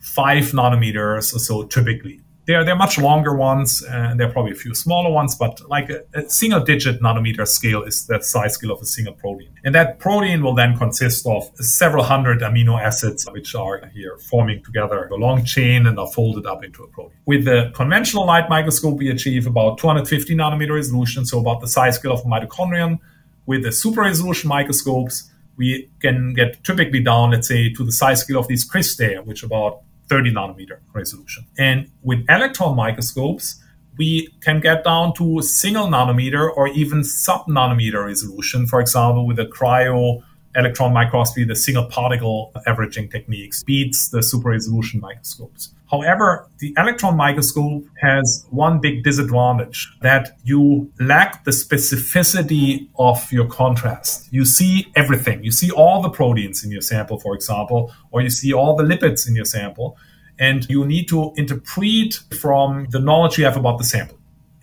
five 0.00 0.44
nanometers 0.52 1.34
or 1.34 1.38
so 1.38 1.64
typically. 1.64 2.20
They're, 2.46 2.64
they're 2.64 2.76
much 2.76 2.96
longer 2.96 3.34
ones, 3.34 3.82
and 3.82 4.20
there 4.20 4.28
are 4.28 4.32
probably 4.32 4.52
a 4.52 4.56
few 4.56 4.72
smaller 4.74 5.10
ones, 5.10 5.34
but 5.34 5.60
like 5.68 5.90
a, 5.90 6.04
a 6.14 6.30
single 6.30 6.60
digit 6.60 7.00
nanometer 7.00 7.46
scale 7.46 7.82
is 7.82 8.06
the 8.06 8.22
size 8.22 8.54
scale 8.54 8.70
of 8.70 8.80
a 8.80 8.86
single 8.86 9.14
protein. 9.14 9.50
And 9.64 9.74
that 9.74 9.98
protein 9.98 10.44
will 10.44 10.54
then 10.54 10.76
consist 10.78 11.26
of 11.26 11.50
several 11.56 12.04
hundred 12.04 12.40
amino 12.42 12.80
acids, 12.80 13.26
which 13.32 13.54
are 13.56 13.90
here 13.92 14.16
forming 14.30 14.62
together 14.62 15.08
a 15.08 15.16
long 15.16 15.44
chain 15.44 15.86
and 15.86 15.98
are 15.98 16.06
folded 16.06 16.46
up 16.46 16.62
into 16.62 16.84
a 16.84 16.88
protein. 16.88 17.18
With 17.26 17.46
the 17.46 17.72
conventional 17.74 18.26
light 18.26 18.48
microscope, 18.48 18.96
we 18.96 19.10
achieve 19.10 19.48
about 19.48 19.78
250 19.78 20.36
nanometer 20.36 20.74
resolution, 20.74 21.26
so 21.26 21.40
about 21.40 21.60
the 21.60 21.68
size 21.68 21.96
scale 21.96 22.12
of 22.12 22.20
a 22.20 22.24
mitochondrion. 22.24 22.98
With 23.46 23.64
the 23.64 23.72
super 23.72 24.02
resolution 24.02 24.48
microscopes, 24.48 25.30
we 25.56 25.90
can 26.00 26.34
get 26.34 26.62
typically 26.62 27.00
down, 27.00 27.30
let's 27.30 27.48
say, 27.48 27.72
to 27.72 27.84
the 27.84 27.92
size 27.92 28.20
scale 28.20 28.38
of 28.38 28.46
these 28.46 28.68
cristae, 28.68 29.24
which 29.24 29.42
about 29.42 29.80
30 30.08 30.32
nanometer 30.32 30.78
resolution. 30.92 31.46
And 31.58 31.90
with 32.02 32.24
electron 32.28 32.76
microscopes, 32.76 33.62
we 33.98 34.28
can 34.42 34.60
get 34.60 34.84
down 34.84 35.14
to 35.14 35.40
single 35.42 35.86
nanometer 35.86 36.50
or 36.54 36.68
even 36.68 37.02
sub 37.02 37.46
nanometer 37.46 38.04
resolution. 38.04 38.66
For 38.66 38.80
example, 38.80 39.26
with 39.26 39.38
a 39.38 39.46
cryo 39.46 40.22
electron 40.56 40.92
microscopy, 40.92 41.44
the 41.44 41.56
single 41.56 41.84
particle 41.86 42.52
averaging 42.66 43.08
techniques 43.08 43.62
beats 43.62 44.08
the 44.08 44.22
super 44.22 44.50
resolution 44.50 45.00
microscopes. 45.00 45.72
However, 45.90 46.48
the 46.58 46.74
electron 46.76 47.16
microscope 47.16 47.84
has 48.00 48.44
one 48.50 48.80
big 48.80 49.04
disadvantage 49.04 49.88
that 50.02 50.36
you 50.42 50.90
lack 50.98 51.44
the 51.44 51.52
specificity 51.52 52.88
of 52.98 53.30
your 53.30 53.46
contrast. 53.46 54.28
You 54.32 54.44
see 54.44 54.88
everything. 54.96 55.44
You 55.44 55.52
see 55.52 55.70
all 55.70 56.02
the 56.02 56.10
proteins 56.10 56.64
in 56.64 56.72
your 56.72 56.80
sample, 56.80 57.20
for 57.20 57.34
example, 57.34 57.92
or 58.10 58.20
you 58.20 58.30
see 58.30 58.52
all 58.52 58.74
the 58.74 58.82
lipids 58.82 59.28
in 59.28 59.36
your 59.36 59.44
sample, 59.44 59.96
and 60.38 60.68
you 60.68 60.84
need 60.84 61.08
to 61.08 61.32
interpret 61.36 62.14
from 62.40 62.88
the 62.90 62.98
knowledge 62.98 63.38
you 63.38 63.44
have 63.44 63.56
about 63.56 63.78
the 63.78 63.84
sample. 63.84 64.15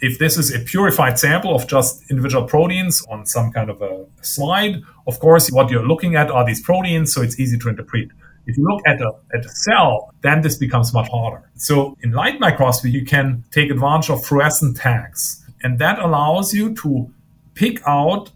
If 0.03 0.19
this 0.19 0.37
is 0.37 0.53
a 0.53 0.59
purified 0.59 1.17
sample 1.17 1.55
of 1.55 1.65
just 1.65 2.11
individual 2.11 2.43
proteins 2.43 3.05
on 3.09 3.25
some 3.25 3.53
kind 3.53 3.69
of 3.69 3.81
a 3.81 4.05
slide, 4.21 4.81
of 5.07 5.17
course, 5.21 5.49
what 5.49 5.71
you're 5.71 5.87
looking 5.87 6.17
at 6.17 6.29
are 6.29 6.45
these 6.45 6.61
proteins, 6.61 7.13
so 7.13 7.21
it's 7.21 7.39
easy 7.39 7.57
to 7.59 7.69
interpret. 7.69 8.09
If 8.45 8.57
you 8.57 8.65
look 8.65 8.81
at 8.85 8.99
a, 8.99 9.11
at 9.33 9.45
a 9.45 9.49
cell, 9.49 10.13
then 10.21 10.41
this 10.41 10.57
becomes 10.57 10.93
much 10.93 11.07
harder. 11.07 11.49
So 11.55 11.95
in 12.01 12.11
light 12.11 12.37
microscopy, 12.41 12.91
you 12.91 13.05
can 13.05 13.45
take 13.51 13.71
advantage 13.71 14.09
of 14.09 14.25
fluorescent 14.25 14.75
tags, 14.75 15.41
and 15.63 15.79
that 15.79 15.99
allows 15.99 16.53
you 16.53 16.75
to 16.83 17.09
pick 17.53 17.81
out 17.87 18.29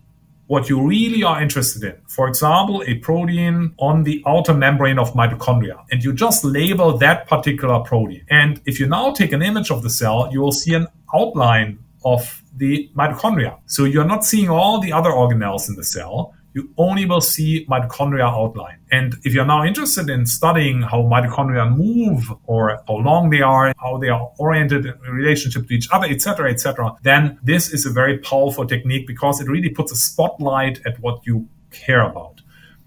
what 0.46 0.70
you 0.70 0.82
really 0.82 1.24
are 1.24 1.42
interested 1.42 1.84
in. 1.84 1.98
For 2.08 2.30
example, 2.30 2.82
a 2.88 2.96
protein 3.00 3.74
on 3.78 4.04
the 4.04 4.24
outer 4.26 4.54
membrane 4.54 5.00
of 5.00 5.12
mitochondria, 5.14 5.84
and 5.92 6.02
you 6.02 6.14
just 6.14 6.46
label 6.46 6.98
that 7.00 7.28
particular 7.28 7.82
protein. 7.82 8.24
And 8.30 8.62
if 8.66 8.80
you 8.80 8.88
now 8.88 9.12
take 9.12 9.34
an 9.34 9.42
image 9.42 9.70
of 9.70 9.84
the 9.84 9.90
cell, 9.90 10.30
you 10.32 10.40
will 10.40 10.54
see 10.54 10.74
an 10.74 10.88
outline 11.14 11.80
of 12.06 12.44
the 12.56 12.90
mitochondria. 12.96 13.60
So 13.66 13.86
you're 13.86 14.06
not 14.06 14.26
seeing 14.26 14.50
all 14.50 14.80
the 14.80 14.94
other 14.94 15.10
organelles 15.10 15.68
in 15.70 15.76
the 15.76 15.84
cell 15.84 16.34
you 16.58 16.74
only 16.78 17.06
will 17.06 17.22
see 17.22 17.68
mitochondria 17.68 18.28
outline. 18.42 18.80
And 18.92 19.16
if 19.24 19.32
you're 19.36 19.46
now 19.46 19.64
interested 19.64 20.10
in 20.10 20.26
studying 20.26 20.82
how 20.82 21.04
mitochondria 21.04 21.66
move 21.84 22.34
or 22.46 22.82
how 22.88 22.96
long 22.96 23.30
they 23.30 23.42
are, 23.42 23.74
how 23.78 24.00
they 24.00 24.10
are 24.10 24.32
oriented 24.40 24.88
in 24.88 25.12
relationship 25.12 25.68
to 25.68 25.74
each 25.76 25.88
other, 25.92 26.08
etc., 26.08 26.50
etc., 26.52 26.96
then 27.04 27.38
this 27.44 27.72
is 27.72 27.86
a 27.86 27.92
very 27.92 28.18
powerful 28.18 28.66
technique 28.66 29.06
because 29.06 29.40
it 29.40 29.48
really 29.48 29.70
puts 29.70 29.92
a 29.92 29.96
spotlight 29.96 30.82
at 30.88 31.00
what 31.00 31.24
you 31.28 31.48
care 31.70 32.02
about. 32.02 32.42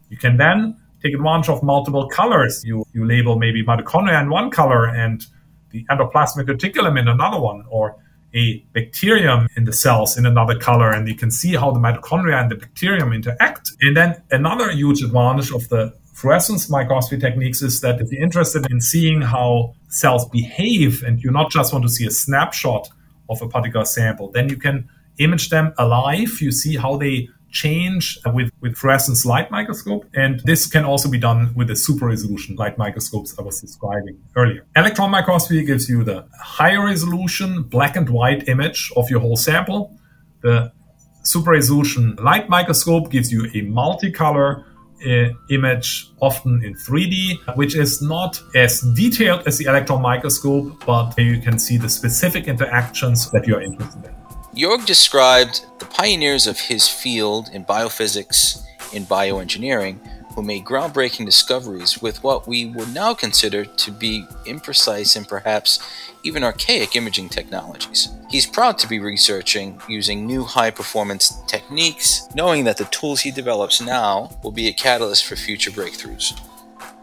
You 0.08 0.16
can 0.16 0.36
then 0.36 0.76
take 1.00 1.14
advantage 1.14 1.48
of 1.48 1.62
multiple 1.62 2.08
colors. 2.08 2.64
You, 2.64 2.84
you 2.92 3.06
label 3.06 3.38
maybe 3.38 3.62
mitochondria 3.62 4.20
in 4.20 4.30
one 4.30 4.50
color 4.50 4.86
and 4.86 5.24
the 5.70 5.84
endoplasmic 5.84 6.46
reticulum 6.46 6.98
in 6.98 7.06
another 7.06 7.40
one, 7.40 7.64
or 7.70 7.96
a 8.34 8.64
bacterium 8.72 9.48
in 9.56 9.64
the 9.64 9.72
cells 9.72 10.16
in 10.16 10.26
another 10.26 10.56
color 10.58 10.90
and 10.90 11.08
you 11.08 11.14
can 11.14 11.30
see 11.30 11.54
how 11.54 11.70
the 11.70 11.80
mitochondria 11.80 12.40
and 12.40 12.50
the 12.50 12.56
bacterium 12.56 13.12
interact. 13.12 13.70
And 13.80 13.96
then 13.96 14.22
another 14.30 14.70
huge 14.70 15.02
advantage 15.02 15.50
of 15.52 15.68
the 15.68 15.92
fluorescence 16.14 16.68
microscopy 16.68 17.20
techniques 17.20 17.62
is 17.62 17.80
that 17.80 18.00
if 18.00 18.12
you're 18.12 18.22
interested 18.22 18.70
in 18.70 18.80
seeing 18.80 19.22
how 19.22 19.74
cells 19.88 20.28
behave 20.28 21.02
and 21.02 21.22
you 21.22 21.30
not 21.30 21.50
just 21.50 21.72
want 21.72 21.82
to 21.84 21.88
see 21.88 22.06
a 22.06 22.10
snapshot 22.10 22.88
of 23.28 23.40
a 23.42 23.48
particular 23.48 23.84
sample, 23.84 24.30
then 24.30 24.48
you 24.48 24.56
can 24.56 24.88
image 25.18 25.48
them 25.48 25.72
alive. 25.78 26.40
You 26.40 26.52
see 26.52 26.76
how 26.76 26.96
they 26.96 27.28
change 27.50 28.18
with, 28.34 28.50
with 28.60 28.76
fluorescence 28.76 29.24
light 29.24 29.50
microscope. 29.50 30.04
And 30.14 30.40
this 30.40 30.66
can 30.66 30.84
also 30.84 31.08
be 31.08 31.18
done 31.18 31.52
with 31.54 31.68
the 31.68 31.76
super 31.76 32.06
resolution 32.06 32.56
light 32.56 32.78
microscopes 32.78 33.34
I 33.38 33.42
was 33.42 33.60
describing 33.60 34.18
earlier. 34.36 34.66
Electron 34.76 35.10
microscopy 35.10 35.64
gives 35.64 35.88
you 35.88 36.04
the 36.04 36.26
higher 36.40 36.84
resolution 36.84 37.62
black 37.62 37.96
and 37.96 38.08
white 38.08 38.48
image 38.48 38.92
of 38.96 39.10
your 39.10 39.20
whole 39.20 39.36
sample. 39.36 39.96
The 40.42 40.72
super 41.22 41.50
resolution 41.50 42.16
light 42.16 42.48
microscope 42.48 43.10
gives 43.10 43.30
you 43.32 43.44
a 43.46 43.62
multicolor 43.66 44.64
uh, 45.06 45.32
image, 45.48 46.10
often 46.20 46.62
in 46.62 46.74
3D, 46.74 47.56
which 47.56 47.74
is 47.74 48.02
not 48.02 48.40
as 48.54 48.80
detailed 48.94 49.46
as 49.46 49.58
the 49.58 49.64
electron 49.64 50.02
microscope, 50.02 50.84
but 50.84 51.18
you 51.18 51.40
can 51.40 51.58
see 51.58 51.78
the 51.78 51.88
specific 51.88 52.46
interactions 52.46 53.30
that 53.30 53.46
you're 53.46 53.62
interested 53.62 54.04
in. 54.04 54.19
Jorg 54.54 54.84
described 54.84 55.64
the 55.78 55.86
pioneers 55.86 56.48
of 56.48 56.58
his 56.58 56.88
field 56.88 57.50
in 57.52 57.64
biophysics 57.64 58.64
and 58.92 59.06
bioengineering 59.06 59.98
who 60.34 60.42
made 60.42 60.64
groundbreaking 60.64 61.24
discoveries 61.24 62.02
with 62.02 62.22
what 62.24 62.48
we 62.48 62.66
would 62.66 62.92
now 62.92 63.14
consider 63.14 63.64
to 63.64 63.92
be 63.92 64.24
imprecise 64.46 65.16
and 65.16 65.28
perhaps 65.28 65.78
even 66.24 66.42
archaic 66.42 66.96
imaging 66.96 67.28
technologies. 67.28 68.08
He's 68.28 68.46
proud 68.46 68.76
to 68.78 68.88
be 68.88 68.98
researching 68.98 69.80
using 69.88 70.26
new 70.26 70.42
high 70.42 70.70
performance 70.72 71.40
techniques, 71.46 72.28
knowing 72.34 72.64
that 72.64 72.76
the 72.76 72.86
tools 72.86 73.20
he 73.20 73.30
develops 73.30 73.80
now 73.80 74.36
will 74.42 74.52
be 74.52 74.66
a 74.66 74.72
catalyst 74.72 75.26
for 75.26 75.36
future 75.36 75.70
breakthroughs. 75.70 76.40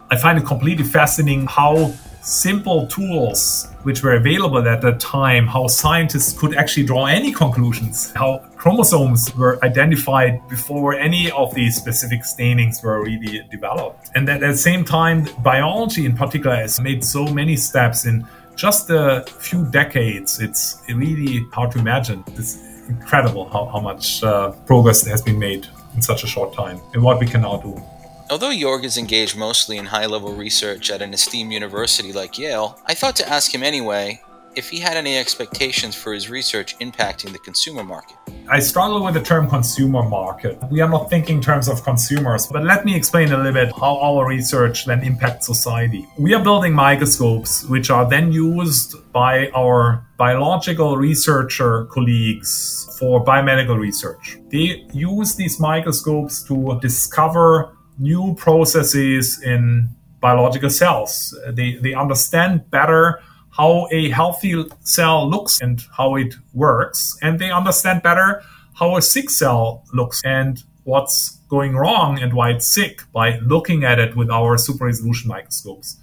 I 0.09 0.17
find 0.17 0.37
it 0.37 0.45
completely 0.45 0.85
fascinating 0.85 1.47
how 1.47 1.93
simple 2.27 2.85
tools 2.87 3.69
which 3.83 4.03
were 4.03 4.15
available 4.15 4.67
at 4.67 4.81
that 4.81 4.99
time, 4.99 5.47
how 5.47 5.65
scientists 5.67 6.37
could 6.37 6.55
actually 6.55 6.85
draw 6.85 7.05
any 7.05 7.31
conclusions, 7.31 8.11
how 8.11 8.39
chromosomes 8.57 9.33
were 9.35 9.57
identified 9.63 10.45
before 10.49 10.93
any 10.93 11.31
of 11.31 11.53
these 11.55 11.77
specific 11.77 12.25
stainings 12.25 12.83
were 12.83 13.01
really 13.01 13.41
developed. 13.49 14.09
And 14.13 14.29
at 14.29 14.41
the 14.41 14.57
same 14.57 14.83
time, 14.83 15.27
biology 15.41 16.05
in 16.05 16.17
particular 16.17 16.57
has 16.57 16.81
made 16.81 17.03
so 17.05 17.25
many 17.25 17.55
steps 17.55 18.05
in 18.05 18.27
just 18.55 18.89
a 18.89 19.23
few 19.39 19.63
decades. 19.65 20.41
It's 20.41 20.81
really 20.89 21.45
hard 21.53 21.71
to 21.71 21.79
imagine. 21.79 22.25
It's 22.35 22.57
incredible 22.89 23.47
how, 23.49 23.65
how 23.65 23.79
much 23.79 24.21
uh, 24.23 24.51
progress 24.65 25.05
has 25.05 25.21
been 25.21 25.39
made 25.39 25.67
in 25.95 26.01
such 26.01 26.23
a 26.25 26.27
short 26.27 26.53
time 26.53 26.81
and 26.93 27.01
what 27.01 27.19
we 27.19 27.25
can 27.25 27.41
now 27.41 27.57
do. 27.57 27.81
Although 28.29 28.51
Jorg 28.51 28.83
is 28.83 28.97
engaged 28.97 29.37
mostly 29.37 29.77
in 29.77 29.85
high 29.85 30.05
level 30.05 30.33
research 30.33 30.91
at 30.91 31.01
an 31.01 31.13
esteemed 31.13 31.53
university 31.53 32.11
like 32.11 32.37
Yale, 32.37 32.77
I 32.85 32.93
thought 32.93 33.15
to 33.17 33.29
ask 33.29 33.55
him 33.55 33.63
anyway 33.63 34.21
if 34.53 34.69
he 34.69 34.79
had 34.79 34.97
any 34.97 35.17
expectations 35.17 35.95
for 35.95 36.11
his 36.11 36.29
research 36.29 36.77
impacting 36.79 37.31
the 37.31 37.39
consumer 37.39 37.85
market. 37.85 38.17
I 38.49 38.59
struggle 38.59 39.05
with 39.05 39.13
the 39.13 39.21
term 39.21 39.47
consumer 39.47 40.03
market. 40.03 40.57
We 40.69 40.81
are 40.81 40.89
not 40.89 41.09
thinking 41.09 41.37
in 41.37 41.41
terms 41.41 41.69
of 41.69 41.85
consumers, 41.85 42.47
but 42.47 42.65
let 42.65 42.83
me 42.83 42.95
explain 42.95 43.31
a 43.31 43.37
little 43.37 43.53
bit 43.53 43.71
how 43.79 43.97
our 43.97 44.27
research 44.27 44.85
then 44.85 45.03
impacts 45.03 45.45
society. 45.45 46.05
We 46.17 46.33
are 46.33 46.43
building 46.43 46.73
microscopes 46.73 47.63
which 47.65 47.89
are 47.89 48.09
then 48.09 48.33
used 48.33 48.95
by 49.13 49.49
our 49.55 50.05
biological 50.17 50.97
researcher 50.97 51.85
colleagues 51.85 52.93
for 52.99 53.23
biomedical 53.23 53.79
research. 53.79 54.37
They 54.49 54.85
use 54.91 55.35
these 55.35 55.61
microscopes 55.61 56.43
to 56.43 56.77
discover 56.81 57.76
new 57.99 58.35
processes 58.35 59.41
in 59.41 59.89
biological 60.19 60.69
cells. 60.69 61.37
They, 61.49 61.75
they 61.75 61.93
understand 61.93 62.69
better 62.69 63.21
how 63.51 63.87
a 63.91 64.09
healthy 64.09 64.65
cell 64.81 65.29
looks 65.29 65.61
and 65.61 65.81
how 65.97 66.15
it 66.15 66.35
works, 66.53 67.17
and 67.21 67.39
they 67.39 67.51
understand 67.51 68.03
better 68.03 68.43
how 68.75 68.97
a 68.97 69.01
sick 69.01 69.29
cell 69.29 69.83
looks 69.93 70.21
and 70.23 70.63
what's 70.83 71.37
going 71.49 71.75
wrong 71.75 72.19
and 72.19 72.33
why 72.33 72.51
it's 72.51 72.67
sick 72.67 73.01
by 73.11 73.39
looking 73.39 73.83
at 73.83 73.99
it 73.99 74.15
with 74.15 74.29
our 74.29 74.57
super 74.57 74.85
resolution 74.85 75.27
microscopes. 75.27 75.97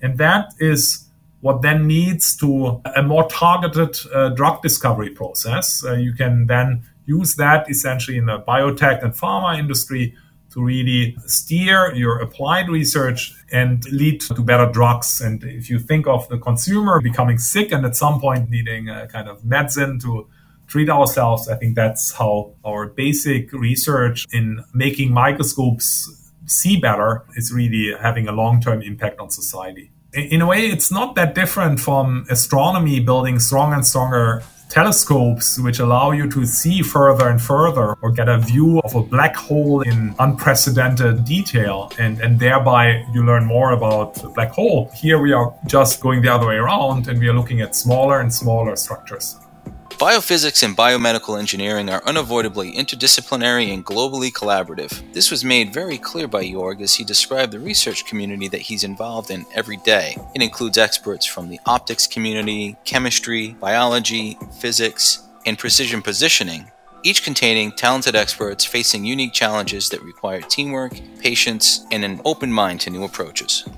And 0.00 0.18
that 0.18 0.52
is 0.58 1.08
what 1.40 1.62
then 1.62 1.88
leads 1.88 2.36
to 2.36 2.80
a 2.94 3.02
more 3.02 3.28
targeted 3.28 3.98
uh, 4.12 4.28
drug 4.30 4.62
discovery 4.62 5.10
process. 5.10 5.84
Uh, 5.84 5.94
you 5.94 6.12
can 6.12 6.46
then 6.46 6.84
use 7.06 7.34
that 7.36 7.68
essentially 7.68 8.16
in 8.16 8.26
the 8.26 8.38
biotech 8.38 9.02
and 9.02 9.12
pharma 9.12 9.58
industry 9.58 10.14
to 10.52 10.62
really 10.62 11.16
steer 11.26 11.94
your 11.94 12.20
applied 12.20 12.68
research 12.68 13.34
and 13.50 13.84
lead 13.90 14.20
to 14.22 14.42
better 14.42 14.70
drugs. 14.70 15.20
And 15.20 15.42
if 15.44 15.70
you 15.70 15.78
think 15.78 16.06
of 16.06 16.28
the 16.28 16.38
consumer 16.38 17.00
becoming 17.00 17.38
sick 17.38 17.72
and 17.72 17.84
at 17.84 17.96
some 17.96 18.20
point 18.20 18.50
needing 18.50 18.88
a 18.88 19.06
kind 19.08 19.28
of 19.28 19.44
medicine 19.44 19.98
to 20.00 20.26
treat 20.66 20.88
ourselves, 20.88 21.48
I 21.48 21.56
think 21.56 21.74
that's 21.76 22.12
how 22.12 22.54
our 22.64 22.86
basic 22.86 23.52
research 23.52 24.26
in 24.32 24.64
making 24.72 25.12
microscopes 25.12 26.10
see 26.46 26.76
better 26.78 27.24
is 27.36 27.52
really 27.52 27.94
having 28.00 28.28
a 28.28 28.32
long 28.32 28.60
term 28.60 28.82
impact 28.82 29.20
on 29.20 29.30
society. 29.30 29.90
In 30.12 30.42
a 30.42 30.46
way, 30.46 30.66
it's 30.66 30.90
not 30.92 31.14
that 31.14 31.34
different 31.34 31.80
from 31.80 32.26
astronomy 32.28 33.00
building 33.00 33.38
stronger 33.38 33.76
and 33.76 33.86
stronger 33.86 34.42
telescopes 34.72 35.58
which 35.58 35.80
allow 35.80 36.12
you 36.12 36.30
to 36.30 36.46
see 36.46 36.80
further 36.80 37.28
and 37.28 37.42
further 37.42 37.94
or 38.00 38.10
get 38.10 38.26
a 38.26 38.38
view 38.38 38.80
of 38.80 38.94
a 38.94 39.02
black 39.02 39.36
hole 39.36 39.82
in 39.82 40.14
unprecedented 40.18 41.26
detail 41.26 41.92
and, 41.98 42.18
and 42.22 42.40
thereby 42.40 43.04
you 43.12 43.22
learn 43.22 43.44
more 43.44 43.72
about 43.72 44.14
the 44.14 44.30
black 44.30 44.50
hole. 44.50 44.90
Here 44.94 45.20
we 45.20 45.34
are 45.34 45.54
just 45.66 46.00
going 46.00 46.22
the 46.22 46.32
other 46.32 46.46
way 46.46 46.56
around 46.56 47.08
and 47.08 47.20
we 47.20 47.28
are 47.28 47.34
looking 47.34 47.60
at 47.60 47.76
smaller 47.76 48.20
and 48.20 48.32
smaller 48.32 48.74
structures. 48.74 49.36
Biophysics 50.02 50.64
and 50.64 50.76
biomedical 50.76 51.38
engineering 51.38 51.88
are 51.88 52.02
unavoidably 52.04 52.72
interdisciplinary 52.72 53.72
and 53.72 53.86
globally 53.86 54.32
collaborative. 54.32 55.00
This 55.12 55.30
was 55.30 55.44
made 55.44 55.72
very 55.72 55.96
clear 55.96 56.26
by 56.26 56.42
Jorg 56.42 56.80
as 56.80 56.92
he 56.92 57.04
described 57.04 57.52
the 57.52 57.60
research 57.60 58.04
community 58.04 58.48
that 58.48 58.62
he's 58.62 58.82
involved 58.82 59.30
in 59.30 59.46
every 59.54 59.76
day. 59.76 60.16
It 60.34 60.42
includes 60.42 60.76
experts 60.76 61.24
from 61.24 61.48
the 61.48 61.60
optics 61.66 62.08
community, 62.08 62.76
chemistry, 62.84 63.50
biology, 63.60 64.36
physics, 64.58 65.22
and 65.46 65.56
precision 65.56 66.02
positioning, 66.02 66.68
each 67.04 67.22
containing 67.22 67.70
talented 67.70 68.16
experts 68.16 68.64
facing 68.64 69.04
unique 69.04 69.32
challenges 69.32 69.88
that 69.90 70.02
require 70.02 70.40
teamwork, 70.40 71.00
patience, 71.20 71.86
and 71.92 72.04
an 72.04 72.20
open 72.24 72.50
mind 72.50 72.80
to 72.80 72.90
new 72.90 73.04
approaches. 73.04 73.68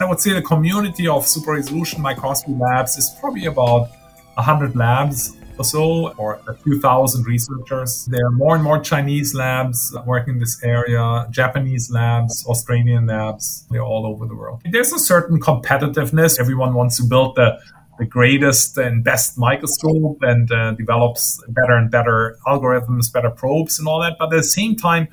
I 0.00 0.06
would 0.06 0.18
say 0.18 0.32
the 0.32 0.42
community 0.42 1.06
of 1.06 1.24
super 1.24 1.52
resolution 1.52 2.02
microscopy 2.02 2.54
labs 2.54 2.98
is 2.98 3.16
probably 3.20 3.44
about 3.44 3.90
100 4.34 4.74
labs 4.74 5.37
or 5.58 5.64
so, 5.64 6.08
or 6.12 6.40
a 6.46 6.54
few 6.54 6.80
thousand 6.80 7.26
researchers. 7.26 8.06
There 8.06 8.24
are 8.26 8.30
more 8.30 8.54
and 8.54 8.64
more 8.64 8.80
Chinese 8.80 9.34
labs 9.34 9.94
working 10.06 10.34
in 10.34 10.40
this 10.40 10.62
area, 10.62 11.26
Japanese 11.30 11.90
labs, 11.90 12.46
Australian 12.46 13.06
labs. 13.06 13.66
They're 13.70 13.82
all 13.82 14.06
over 14.06 14.26
the 14.26 14.34
world. 14.34 14.62
There's 14.70 14.92
a 14.92 14.98
certain 14.98 15.40
competitiveness. 15.40 16.38
Everyone 16.40 16.74
wants 16.74 16.96
to 16.98 17.04
build 17.04 17.36
the 17.36 17.58
the 17.98 18.06
greatest 18.06 18.78
and 18.78 19.02
best 19.02 19.36
microscope 19.36 20.18
and 20.22 20.50
uh, 20.52 20.70
develops 20.72 21.42
better 21.48 21.72
and 21.72 21.90
better 21.90 22.38
algorithms, 22.46 23.12
better 23.12 23.28
probes, 23.30 23.78
and 23.78 23.88
all 23.88 24.00
that. 24.00 24.14
But 24.18 24.32
at 24.32 24.36
the 24.36 24.42
same 24.44 24.76
time, 24.76 25.08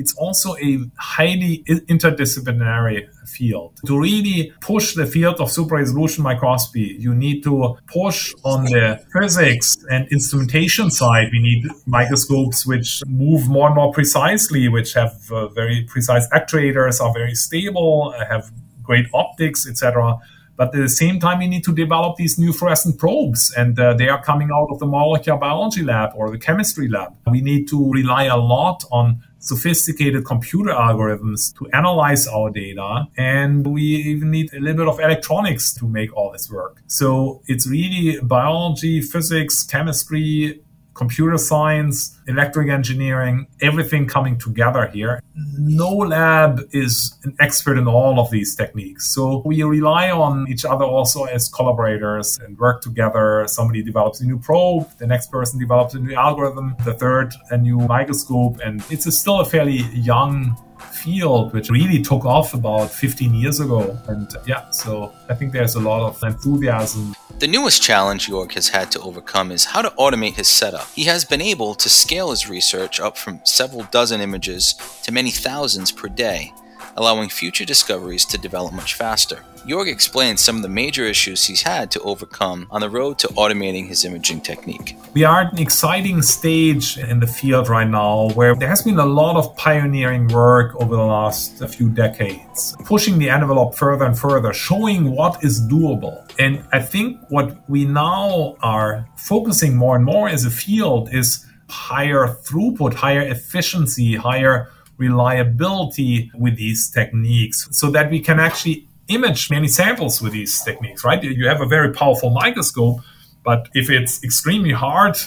it's 0.00 0.14
also 0.14 0.56
a 0.56 0.78
highly 0.96 1.62
interdisciplinary 1.94 3.06
field. 3.28 3.78
To 3.86 4.00
really 4.00 4.52
push 4.62 4.94
the 4.94 5.06
field 5.06 5.40
of 5.40 5.50
super 5.50 5.76
resolution 5.76 6.24
microscopy, 6.24 6.96
you 6.98 7.14
need 7.14 7.44
to 7.44 7.76
push 7.86 8.32
on 8.42 8.64
the 8.64 8.98
physics 9.12 9.76
and 9.90 10.08
instrumentation 10.10 10.90
side. 10.90 11.28
We 11.32 11.40
need 11.40 11.66
microscopes 11.84 12.66
which 12.66 13.02
move 13.06 13.48
more 13.48 13.66
and 13.66 13.76
more 13.76 13.92
precisely, 13.92 14.68
which 14.68 14.94
have 14.94 15.14
uh, 15.30 15.48
very 15.48 15.86
precise 15.86 16.26
actuators, 16.30 17.00
are 17.00 17.12
very 17.12 17.34
stable, 17.34 18.14
have 18.26 18.50
great 18.82 19.06
optics, 19.12 19.68
etc. 19.68 20.18
But 20.56 20.74
at 20.74 20.80
the 20.80 20.88
same 20.88 21.20
time, 21.20 21.38
we 21.38 21.46
need 21.46 21.64
to 21.64 21.74
develop 21.74 22.16
these 22.16 22.38
new 22.38 22.52
fluorescent 22.52 22.98
probes, 22.98 23.52
and 23.56 23.78
uh, 23.78 23.94
they 23.94 24.08
are 24.08 24.22
coming 24.22 24.50
out 24.54 24.68
of 24.70 24.78
the 24.78 24.86
molecular 24.86 25.38
biology 25.38 25.82
lab 25.82 26.10
or 26.14 26.30
the 26.30 26.38
chemistry 26.38 26.88
lab. 26.88 27.16
We 27.30 27.40
need 27.40 27.68
to 27.68 27.90
rely 27.90 28.24
a 28.24 28.36
lot 28.36 28.84
on 28.90 29.22
sophisticated 29.40 30.24
computer 30.24 30.70
algorithms 30.70 31.56
to 31.58 31.68
analyze 31.72 32.26
our 32.28 32.50
data. 32.50 33.06
And 33.16 33.66
we 33.66 33.82
even 33.82 34.30
need 34.30 34.52
a 34.54 34.60
little 34.60 34.76
bit 34.84 34.88
of 34.88 35.00
electronics 35.00 35.74
to 35.74 35.86
make 35.86 36.16
all 36.16 36.30
this 36.30 36.50
work. 36.50 36.82
So 36.86 37.42
it's 37.46 37.66
really 37.66 38.20
biology, 38.20 39.00
physics, 39.00 39.64
chemistry, 39.64 40.62
computer 41.00 41.38
science, 41.38 41.96
electric 42.28 42.68
engineering, 42.68 43.46
everything 43.62 44.06
coming 44.06 44.36
together 44.38 44.86
here. 44.88 45.22
No 45.58 45.88
lab 45.88 46.60
is 46.72 47.14
an 47.24 47.34
expert 47.40 47.78
in 47.78 47.86
all 47.88 48.20
of 48.20 48.30
these 48.30 48.54
techniques. 48.54 49.02
So 49.14 49.42
we 49.46 49.62
rely 49.62 50.10
on 50.10 50.46
each 50.52 50.66
other 50.66 50.84
also 50.84 51.24
as 51.24 51.48
collaborators 51.48 52.38
and 52.44 52.58
work 52.58 52.82
together. 52.82 53.46
Somebody 53.46 53.82
develops 53.82 54.20
a 54.20 54.26
new 54.26 54.38
probe, 54.38 54.86
the 54.98 55.06
next 55.06 55.30
person 55.30 55.58
develops 55.58 55.94
a 55.94 56.00
new 56.00 56.14
algorithm, 56.14 56.76
the 56.84 56.92
third 56.92 57.32
a 57.50 57.56
new 57.56 57.78
microscope. 57.78 58.60
And 58.62 58.84
it's 58.90 59.06
a 59.06 59.12
still 59.12 59.40
a 59.40 59.46
fairly 59.46 59.80
young 59.94 60.54
field 60.80 61.52
which 61.52 61.70
really 61.70 62.02
took 62.02 62.24
off 62.24 62.54
about 62.54 62.90
15 62.90 63.34
years 63.34 63.60
ago. 63.60 63.96
And 64.08 64.34
yeah, 64.46 64.70
so 64.70 65.12
I 65.28 65.34
think 65.34 65.52
there's 65.52 65.74
a 65.74 65.80
lot 65.80 66.02
of 66.02 66.22
enthusiasm 66.22 67.14
the 67.40 67.48
newest 67.48 67.82
challenge 67.82 68.28
Jorg 68.28 68.52
has 68.52 68.68
had 68.68 68.90
to 68.92 69.00
overcome 69.00 69.50
is 69.50 69.64
how 69.64 69.80
to 69.80 69.88
automate 69.98 70.34
his 70.34 70.46
setup. 70.46 70.86
He 70.88 71.04
has 71.04 71.24
been 71.24 71.40
able 71.40 71.74
to 71.74 71.88
scale 71.88 72.30
his 72.32 72.50
research 72.50 73.00
up 73.00 73.16
from 73.16 73.40
several 73.44 73.84
dozen 73.84 74.20
images 74.20 74.74
to 75.04 75.12
many 75.12 75.30
thousands 75.30 75.90
per 75.90 76.08
day, 76.08 76.52
allowing 76.96 77.28
future 77.28 77.64
discoveries 77.64 78.24
to 78.26 78.38
develop 78.38 78.72
much 78.72 78.94
faster. 78.94 79.44
Jorg 79.66 79.88
explains 79.88 80.40
some 80.40 80.56
of 80.56 80.62
the 80.62 80.68
major 80.68 81.04
issues 81.04 81.44
he's 81.44 81.62
had 81.62 81.90
to 81.90 82.00
overcome 82.00 82.66
on 82.70 82.80
the 82.80 82.88
road 82.88 83.18
to 83.18 83.28
automating 83.28 83.86
his 83.86 84.06
imaging 84.06 84.40
technique. 84.40 84.96
We 85.12 85.24
are 85.24 85.42
at 85.42 85.52
an 85.52 85.58
exciting 85.58 86.22
stage 86.22 86.96
in 86.96 87.20
the 87.20 87.26
field 87.26 87.68
right 87.68 87.86
now 87.86 88.30
where 88.30 88.54
there 88.54 88.68
has 88.68 88.82
been 88.82 88.98
a 88.98 89.04
lot 89.04 89.36
of 89.36 89.54
pioneering 89.56 90.28
work 90.28 90.74
over 90.76 90.96
the 90.96 91.02
last 91.02 91.62
few 91.68 91.90
decades, 91.90 92.74
pushing 92.86 93.18
the 93.18 93.28
envelope 93.28 93.74
further 93.76 94.06
and 94.06 94.18
further, 94.18 94.54
showing 94.54 95.14
what 95.14 95.44
is 95.44 95.60
doable. 95.60 96.24
And 96.38 96.64
I 96.72 96.80
think 96.80 97.20
what 97.28 97.68
we 97.68 97.84
now 97.84 98.56
are 98.62 99.06
focusing 99.16 99.76
more 99.76 99.96
and 99.96 100.04
more 100.04 100.28
as 100.28 100.46
a 100.46 100.50
field 100.50 101.10
is 101.12 101.46
higher 101.68 102.26
throughput, 102.26 102.94
higher 102.94 103.22
efficiency, 103.22 104.16
higher 104.16 104.70
reliability 105.00 106.30
with 106.38 106.56
these 106.56 106.90
techniques 106.90 107.66
so 107.72 107.90
that 107.90 108.10
we 108.10 108.20
can 108.20 108.38
actually 108.38 108.86
image 109.08 109.50
many 109.50 109.66
samples 109.66 110.22
with 110.22 110.32
these 110.32 110.62
techniques, 110.62 111.02
right? 111.04 111.22
You 111.22 111.48
have 111.48 111.60
a 111.60 111.66
very 111.66 111.92
powerful 111.92 112.30
microscope, 112.30 113.00
but 113.44 113.68
if 113.74 113.90
it's 113.90 114.22
extremely 114.22 114.72
hard 114.72 115.18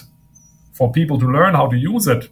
for 0.71 0.91
people 0.91 1.19
to 1.19 1.27
learn 1.27 1.55
how 1.55 1.67
to 1.67 1.75
use 1.75 2.07
it, 2.07 2.29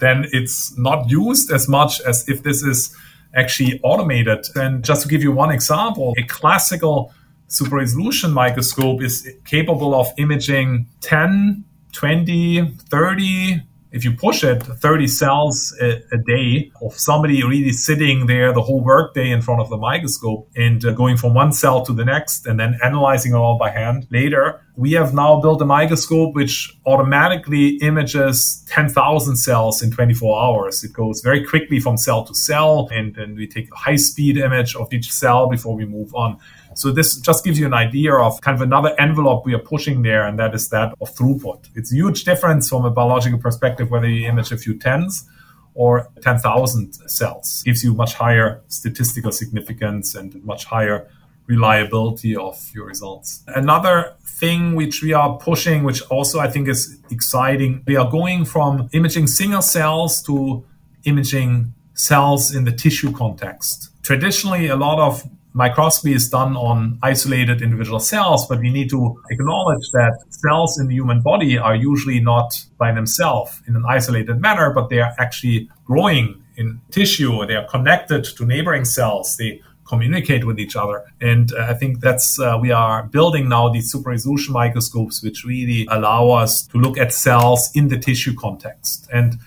then 0.00 0.26
it's 0.32 0.76
not 0.78 1.10
used 1.10 1.52
as 1.52 1.68
much 1.68 2.00
as 2.00 2.28
if 2.28 2.42
this 2.42 2.62
is 2.62 2.96
actually 3.34 3.78
automated. 3.82 4.46
And 4.56 4.82
just 4.82 5.02
to 5.02 5.08
give 5.08 5.22
you 5.22 5.32
one 5.32 5.50
example, 5.50 6.14
a 6.16 6.22
classical 6.24 7.12
super 7.48 7.76
resolution 7.76 8.32
microscope 8.32 9.02
is 9.02 9.28
capable 9.44 9.94
of 9.94 10.08
imaging 10.16 10.86
10, 11.02 11.64
20, 11.92 12.74
30 12.90 13.62
if 13.92 14.04
you 14.04 14.12
push 14.12 14.44
it 14.44 14.62
30 14.62 15.06
cells 15.06 15.74
a, 15.80 16.02
a, 16.12 16.18
day 16.18 16.70
of 16.82 16.92
somebody 16.94 17.42
really 17.42 17.72
sitting 17.72 18.26
there 18.26 18.52
the 18.52 18.62
whole 18.62 18.82
workday 18.82 19.30
in 19.30 19.40
front 19.40 19.60
of 19.60 19.70
the 19.70 19.76
microscope 19.76 20.48
and 20.56 20.84
uh, 20.84 20.92
going 20.92 21.16
from 21.16 21.34
one 21.34 21.52
cell 21.52 21.84
to 21.84 21.92
the 21.92 22.04
next 22.04 22.46
and 22.46 22.60
then 22.60 22.78
analyzing 22.84 23.32
it 23.32 23.36
all 23.36 23.58
by 23.58 23.70
hand 23.70 24.06
later 24.10 24.60
we 24.78 24.92
have 24.92 25.12
now 25.12 25.40
built 25.40 25.60
a 25.60 25.64
microscope 25.64 26.36
which 26.36 26.72
automatically 26.86 27.78
images 27.78 28.64
10,000 28.68 29.36
cells 29.36 29.82
in 29.82 29.90
24 29.90 30.40
hours. 30.40 30.84
It 30.84 30.92
goes 30.92 31.20
very 31.20 31.44
quickly 31.44 31.80
from 31.80 31.96
cell 31.96 32.24
to 32.24 32.32
cell, 32.32 32.88
and 32.92 33.12
then 33.16 33.34
we 33.34 33.48
take 33.48 33.72
a 33.72 33.76
high 33.76 33.96
speed 33.96 34.36
image 34.36 34.76
of 34.76 34.92
each 34.92 35.10
cell 35.10 35.48
before 35.48 35.74
we 35.74 35.84
move 35.84 36.14
on. 36.14 36.38
So 36.78 36.92
this 36.92 37.16
just 37.16 37.44
gives 37.44 37.58
you 37.58 37.66
an 37.66 37.74
idea 37.74 38.14
of 38.14 38.40
kind 38.40 38.54
of 38.54 38.62
another 38.62 38.94
envelope 39.00 39.44
we 39.44 39.52
are 39.52 39.58
pushing 39.58 40.02
there, 40.02 40.24
and 40.28 40.38
that 40.38 40.54
is 40.54 40.68
that 40.68 40.94
of 41.00 41.12
throughput. 41.12 41.68
It's 41.74 41.92
a 41.92 41.96
huge 41.96 42.22
difference 42.22 42.68
from 42.68 42.84
a 42.84 42.90
biological 42.90 43.40
perspective 43.40 43.90
whether 43.90 44.08
you 44.08 44.28
image 44.28 44.52
a 44.52 44.56
few 44.56 44.78
tens 44.78 45.28
or 45.74 46.08
10,000 46.22 46.92
cells. 47.10 47.64
Gives 47.64 47.82
you 47.82 47.94
much 47.94 48.14
higher 48.14 48.62
statistical 48.68 49.32
significance 49.32 50.14
and 50.14 50.40
much 50.44 50.66
higher 50.66 51.08
reliability 51.46 52.36
of 52.36 52.70
your 52.72 52.86
results. 52.86 53.42
Another 53.48 54.14
thing 54.22 54.76
which 54.76 55.02
we 55.02 55.12
are 55.12 55.36
pushing, 55.36 55.82
which 55.82 56.02
also 56.02 56.38
I 56.38 56.48
think 56.48 56.68
is 56.68 57.00
exciting, 57.10 57.82
we 57.88 57.96
are 57.96 58.08
going 58.08 58.44
from 58.44 58.88
imaging 58.92 59.26
single 59.26 59.62
cells 59.62 60.22
to 60.24 60.64
imaging 61.02 61.74
cells 61.94 62.54
in 62.54 62.64
the 62.64 62.72
tissue 62.72 63.10
context. 63.10 63.90
Traditionally, 64.04 64.68
a 64.68 64.76
lot 64.76 65.00
of 65.00 65.24
microscopy 65.58 66.12
is 66.14 66.30
done 66.30 66.56
on 66.56 66.98
isolated 67.02 67.60
individual 67.60 67.98
cells, 67.98 68.46
but 68.46 68.60
we 68.60 68.70
need 68.70 68.88
to 68.90 69.20
acknowledge 69.28 69.86
that 69.92 70.14
cells 70.30 70.78
in 70.78 70.86
the 70.86 70.94
human 70.94 71.20
body 71.20 71.58
are 71.58 71.74
usually 71.74 72.20
not 72.20 72.64
by 72.78 72.92
themselves 72.92 73.60
in 73.66 73.74
an 73.74 73.84
isolated 73.88 74.40
manner, 74.40 74.72
but 74.72 74.88
they 74.88 75.00
are 75.00 75.12
actually 75.18 75.68
growing 75.84 76.40
in 76.56 76.80
tissue. 76.92 77.44
They 77.44 77.56
are 77.56 77.66
connected 77.66 78.22
to 78.36 78.46
neighboring 78.46 78.84
cells. 78.84 79.36
They 79.36 79.60
communicate 79.84 80.44
with 80.44 80.58
each 80.60 80.76
other. 80.76 81.02
And 81.20 81.52
uh, 81.52 81.66
I 81.72 81.74
think 81.74 82.00
that's 82.00 82.38
uh, 82.38 82.56
we 82.60 82.70
are 82.70 83.04
building 83.04 83.48
now 83.48 83.68
these 83.68 83.90
super 83.90 84.10
resolution 84.10 84.52
microscopes, 84.52 85.22
which 85.24 85.44
really 85.44 85.88
allow 85.90 86.28
us 86.30 86.66
to 86.68 86.78
look 86.78 86.96
at 86.98 87.12
cells 87.12 87.70
in 87.74 87.88
the 87.88 87.98
tissue 87.98 88.34
context. 88.34 89.08
And 89.12 89.38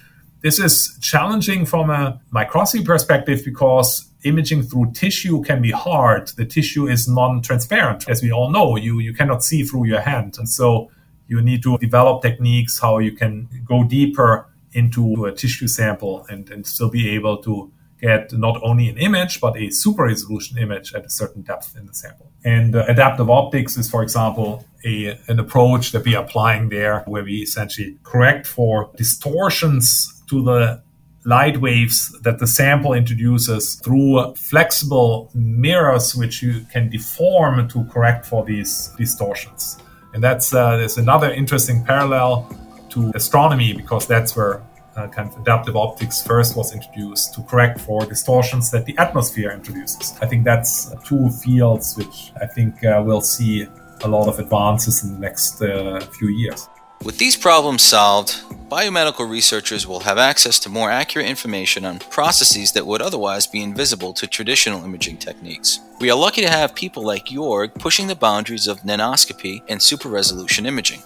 this 0.42 0.60
is 0.60 0.98
challenging 1.02 1.66
from 1.66 1.90
a 1.90 2.20
microscopy 2.32 2.84
perspective 2.84 3.42
because 3.46 4.10
imaging 4.24 4.64
through 4.64 4.92
tissue 4.94 5.44
can 5.44 5.62
be 5.62 5.72
hard. 5.72 6.30
The 6.30 6.46
tissue 6.46 6.88
is 6.88 7.08
non-transparent, 7.08 8.10
as 8.10 8.22
we 8.22 8.32
all 8.32 8.52
know. 8.52 8.76
You 8.76 9.00
you 9.00 9.14
cannot 9.14 9.44
see 9.44 9.64
through 9.64 9.86
your 9.86 10.02
hand, 10.02 10.38
and 10.38 10.50
so 10.50 10.92
you 11.28 11.42
need 11.42 11.64
to 11.64 11.78
develop 11.78 12.22
techniques 12.22 12.80
how 12.80 13.00
you 13.00 13.14
can 13.14 13.48
go 13.66 13.84
deeper 13.84 14.48
into 14.74 15.26
a 15.26 15.32
tissue 15.32 15.68
sample 15.68 16.26
and, 16.30 16.50
and 16.50 16.66
still 16.66 16.90
be 16.90 17.10
able 17.10 17.38
to 17.38 17.72
get 18.02 18.34
not 18.34 18.60
only 18.64 18.90
an 18.90 18.98
image, 18.98 19.40
but 19.40 19.56
a 19.56 19.70
super 19.70 20.04
resolution 20.04 20.58
image 20.58 20.94
at 20.94 21.06
a 21.06 21.10
certain 21.10 21.42
depth 21.44 21.76
in 21.78 21.86
the 21.86 21.94
sample. 21.94 22.32
And 22.44 22.76
uh, 22.76 22.86
adaptive 22.88 23.30
optics 23.30 23.78
is, 23.78 23.90
for 23.90 24.02
example, 24.02 24.66
a, 24.84 25.20
an 25.28 25.40
approach 25.40 25.92
that 25.92 26.04
we 26.04 26.16
are 26.16 26.24
applying 26.24 26.70
there 26.70 27.02
where 27.02 27.24
we 27.24 27.38
essentially 27.38 27.98
correct 28.04 28.48
for 28.48 28.92
distortions 28.98 30.21
to 30.32 30.44
the 30.44 30.82
light 31.24 31.58
waves 31.62 31.98
that 32.22 32.40
the 32.40 32.48
sample 32.48 32.94
introduces 32.94 33.76
through 33.84 34.34
flexible 34.36 35.30
mirrors 35.36 36.16
which 36.16 36.42
you 36.42 36.66
can 36.74 36.90
deform 36.90 37.68
to 37.68 37.84
correct 37.94 38.26
for 38.26 38.44
these 38.44 38.90
distortions 38.98 39.78
and 40.14 40.24
that's 40.24 40.54
uh, 40.54 40.78
there's 40.78 40.98
another 40.98 41.32
interesting 41.32 41.84
parallel 41.86 42.50
to 42.90 43.12
astronomy 43.16 43.74
because 43.74 44.08
that's 44.08 44.36
where 44.36 44.64
uh, 44.96 45.08
kind 45.08 45.30
of 45.30 45.38
adaptive 45.40 45.76
optics 45.76 46.22
first 46.22 46.58
was 46.58 46.74
introduced 46.74 47.34
to 47.34 47.42
correct 47.44 47.80
for 47.80 48.06
distortions 48.06 48.70
that 48.72 48.86
the 48.86 48.98
atmosphere 48.98 49.52
introduces. 49.52 50.14
I 50.22 50.26
think 50.28 50.44
that's 50.44 50.94
two 51.06 51.30
fields 51.30 51.96
which 51.98 52.32
I 52.42 52.46
think 52.46 52.84
uh, 52.84 53.02
we'll 53.06 53.22
see 53.22 53.68
a 54.04 54.08
lot 54.08 54.28
of 54.28 54.40
advances 54.40 55.04
in 55.04 55.14
the 55.14 55.20
next 55.20 55.62
uh, 55.62 56.00
few 56.18 56.30
years. 56.30 56.68
With 57.04 57.18
these 57.18 57.36
problems 57.36 57.82
solved, 57.82 58.44
biomedical 58.70 59.28
researchers 59.28 59.88
will 59.88 60.02
have 60.02 60.20
access 60.20 60.60
to 60.60 60.70
more 60.70 60.92
accurate 60.92 61.28
information 61.28 61.84
on 61.84 61.98
processes 61.98 62.74
that 62.74 62.86
would 62.86 63.02
otherwise 63.02 63.48
be 63.48 63.64
invisible 63.64 64.14
to 64.14 64.28
traditional 64.28 64.84
imaging 64.86 65.18
techniques. 65.18 65.80
We 66.00 66.12
are 66.12 66.18
lucky 66.18 66.42
to 66.42 66.50
have 66.50 66.76
people 66.76 67.04
like 67.04 67.26
Jorg 67.26 67.74
pushing 67.74 68.06
the 68.06 68.16
boundaries 68.16 68.68
of 68.68 68.82
nanoscopy 68.82 69.64
and 69.68 69.82
super 69.82 70.10
resolution 70.10 70.68
imaging. 70.68 71.02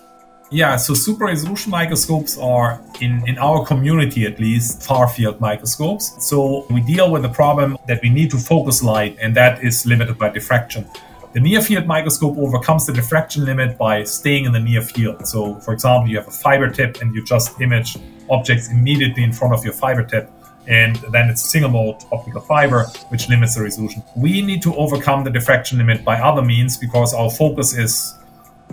Yeah, 0.51 0.75
so 0.75 0.93
super 0.93 1.25
resolution 1.25 1.71
microscopes 1.71 2.37
are, 2.37 2.81
in, 2.99 3.25
in 3.25 3.37
our 3.37 3.65
community 3.65 4.25
at 4.25 4.37
least, 4.37 4.83
far 4.83 5.07
field 5.07 5.39
microscopes. 5.39 6.13
So 6.27 6.67
we 6.69 6.81
deal 6.81 7.09
with 7.09 7.21
the 7.21 7.29
problem 7.29 7.77
that 7.87 8.01
we 8.03 8.09
need 8.09 8.31
to 8.31 8.37
focus 8.37 8.83
light, 8.83 9.17
and 9.21 9.33
that 9.37 9.63
is 9.63 9.85
limited 9.85 10.19
by 10.19 10.29
diffraction. 10.29 10.87
The 11.35 11.41
near 11.41 11.61
field 11.61 11.85
microscope 11.85 12.37
overcomes 12.37 12.85
the 12.85 12.93
diffraction 12.93 13.43
limit 13.43 13.77
by 13.77 14.05
staying 14.05 14.45
in 14.45 14.53
the 14.53 14.59
near 14.61 14.81
field. 14.81 15.27
So, 15.27 15.55
for 15.55 15.73
example, 15.73 16.09
you 16.09 16.15
have 16.15 16.29
a 16.29 16.31
fiber 16.31 16.69
tip 16.69 17.01
and 17.01 17.13
you 17.13 17.25
just 17.25 17.59
image 17.59 17.97
objects 18.29 18.71
immediately 18.71 19.21
in 19.21 19.33
front 19.33 19.53
of 19.53 19.61
your 19.65 19.73
fiber 19.73 20.05
tip 20.05 20.31
and 20.65 20.95
then 21.11 21.29
it's 21.29 21.43
a 21.43 21.47
single 21.49 21.69
mode 21.69 21.97
optical 22.13 22.39
fiber, 22.39 22.85
which 23.09 23.27
limits 23.27 23.55
the 23.55 23.63
resolution. 23.63 24.01
We 24.15 24.41
need 24.41 24.61
to 24.61 24.73
overcome 24.75 25.25
the 25.25 25.29
diffraction 25.29 25.77
limit 25.77 26.05
by 26.05 26.21
other 26.21 26.41
means 26.41 26.77
because 26.77 27.13
our 27.13 27.29
focus 27.29 27.77
is 27.77 28.17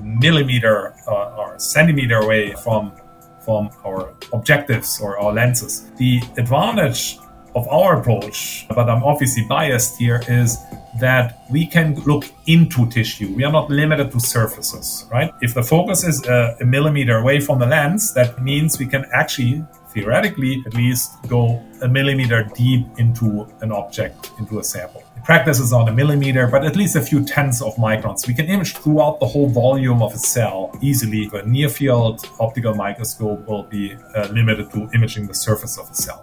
millimeter 0.00 0.94
uh, 1.08 1.34
or 1.36 1.58
centimeter 1.58 2.18
away 2.18 2.52
from 2.52 2.92
from 3.40 3.70
our 3.84 4.14
objectives 4.32 5.00
or 5.00 5.18
our 5.18 5.32
lenses. 5.32 5.90
The 5.96 6.22
advantage 6.38 7.18
of 7.56 7.66
our 7.66 8.00
approach, 8.00 8.66
but 8.68 8.88
I'm 8.88 9.02
obviously 9.02 9.44
biased 9.48 9.98
here, 9.98 10.22
is 10.28 10.58
that 11.02 11.42
we 11.50 11.66
can 11.66 11.94
look 12.06 12.24
into 12.46 12.88
tissue. 12.88 13.34
We 13.34 13.42
are 13.42 13.52
not 13.52 13.68
limited 13.68 14.12
to 14.12 14.20
surfaces, 14.20 15.04
right? 15.10 15.30
If 15.40 15.52
the 15.54 15.62
focus 15.62 16.04
is 16.04 16.24
a, 16.26 16.56
a 16.60 16.64
millimeter 16.64 17.18
away 17.18 17.40
from 17.40 17.58
the 17.58 17.66
lens, 17.66 18.14
that 18.14 18.40
means 18.40 18.78
we 18.78 18.86
can 18.86 19.04
actually 19.12 19.64
theoretically 19.92 20.62
at 20.66 20.74
least 20.74 21.10
go 21.28 21.62
a 21.82 21.88
millimeter 21.88 22.48
deep 22.54 22.86
into 22.98 23.46
an 23.60 23.72
object, 23.72 24.30
into 24.38 24.58
a 24.58 24.64
sample 24.64 25.02
The 25.16 25.22
practice 25.22 25.58
is 25.58 25.72
on 25.72 25.88
a 25.88 25.92
millimeter, 25.92 26.46
but 26.46 26.64
at 26.64 26.76
least 26.76 26.96
a 26.96 27.02
few 27.02 27.24
tenths 27.24 27.60
of 27.60 27.74
microns. 27.76 28.26
We 28.26 28.34
can 28.34 28.46
image 28.46 28.72
throughout 28.76 29.20
the 29.20 29.26
whole 29.26 29.48
volume 29.48 30.02
of 30.02 30.14
a 30.14 30.18
cell 30.18 30.56
easily. 30.80 31.28
A 31.34 31.44
near 31.46 31.68
field 31.68 32.24
optical 32.40 32.74
microscope 32.74 33.46
will 33.48 33.64
be 33.64 33.94
uh, 34.14 34.28
limited 34.28 34.70
to 34.72 34.88
imaging 34.94 35.26
the 35.26 35.34
surface 35.34 35.78
of 35.78 35.90
a 35.90 35.94
cell. 35.94 36.22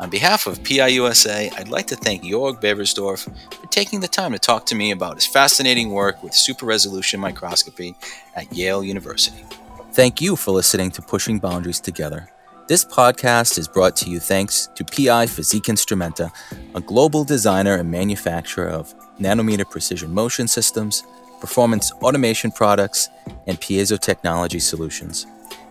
On 0.00 0.08
behalf 0.08 0.46
of 0.46 0.64
PI 0.64 0.86
USA, 0.86 1.50
I'd 1.58 1.68
like 1.68 1.86
to 1.88 1.94
thank 1.94 2.22
Jorg 2.22 2.62
Bewersdorf 2.62 3.30
for 3.54 3.66
taking 3.66 4.00
the 4.00 4.08
time 4.08 4.32
to 4.32 4.38
talk 4.38 4.64
to 4.66 4.74
me 4.74 4.92
about 4.92 5.16
his 5.16 5.26
fascinating 5.26 5.90
work 5.90 6.22
with 6.22 6.32
super 6.32 6.64
resolution 6.64 7.20
microscopy 7.20 7.94
at 8.34 8.50
Yale 8.50 8.82
University. 8.82 9.44
Thank 9.92 10.22
you 10.22 10.36
for 10.36 10.52
listening 10.52 10.90
to 10.92 11.02
Pushing 11.02 11.38
Boundaries 11.38 11.80
Together. 11.80 12.30
This 12.66 12.82
podcast 12.82 13.58
is 13.58 13.68
brought 13.68 13.94
to 13.96 14.08
you 14.08 14.20
thanks 14.20 14.70
to 14.74 14.84
PI 14.86 15.26
Physik 15.26 15.64
Instrumente, 15.64 16.32
a 16.74 16.80
global 16.80 17.22
designer 17.22 17.74
and 17.74 17.90
manufacturer 17.90 18.70
of 18.70 18.94
nanometer 19.18 19.68
precision 19.68 20.14
motion 20.14 20.48
systems, 20.48 21.02
performance 21.42 21.92
automation 22.00 22.52
products, 22.52 23.10
and 23.46 23.60
piezo 23.60 24.00
technology 24.00 24.60
solutions. 24.60 25.26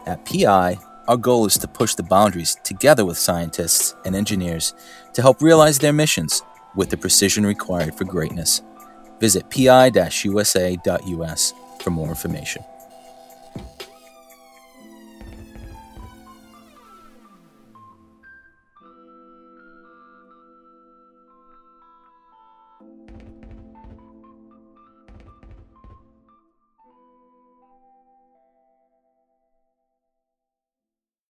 At 0.05 0.23
PI, 0.25 0.77
our 1.09 1.17
goal 1.17 1.47
is 1.47 1.57
to 1.57 1.67
push 1.67 1.95
the 1.95 2.03
boundaries 2.03 2.55
together 2.63 3.03
with 3.03 3.17
scientists 3.17 3.95
and 4.05 4.15
engineers 4.15 4.75
to 5.11 5.23
help 5.23 5.41
realize 5.41 5.79
their 5.79 5.91
missions 5.91 6.43
with 6.75 6.91
the 6.91 6.97
precision 6.97 7.43
required 7.43 7.95
for 7.95 8.03
greatness. 8.03 8.61
Visit 9.19 9.49
pi-usa.us 9.49 9.93
for 11.81 11.89
more 11.89 12.09
information. 12.09 12.63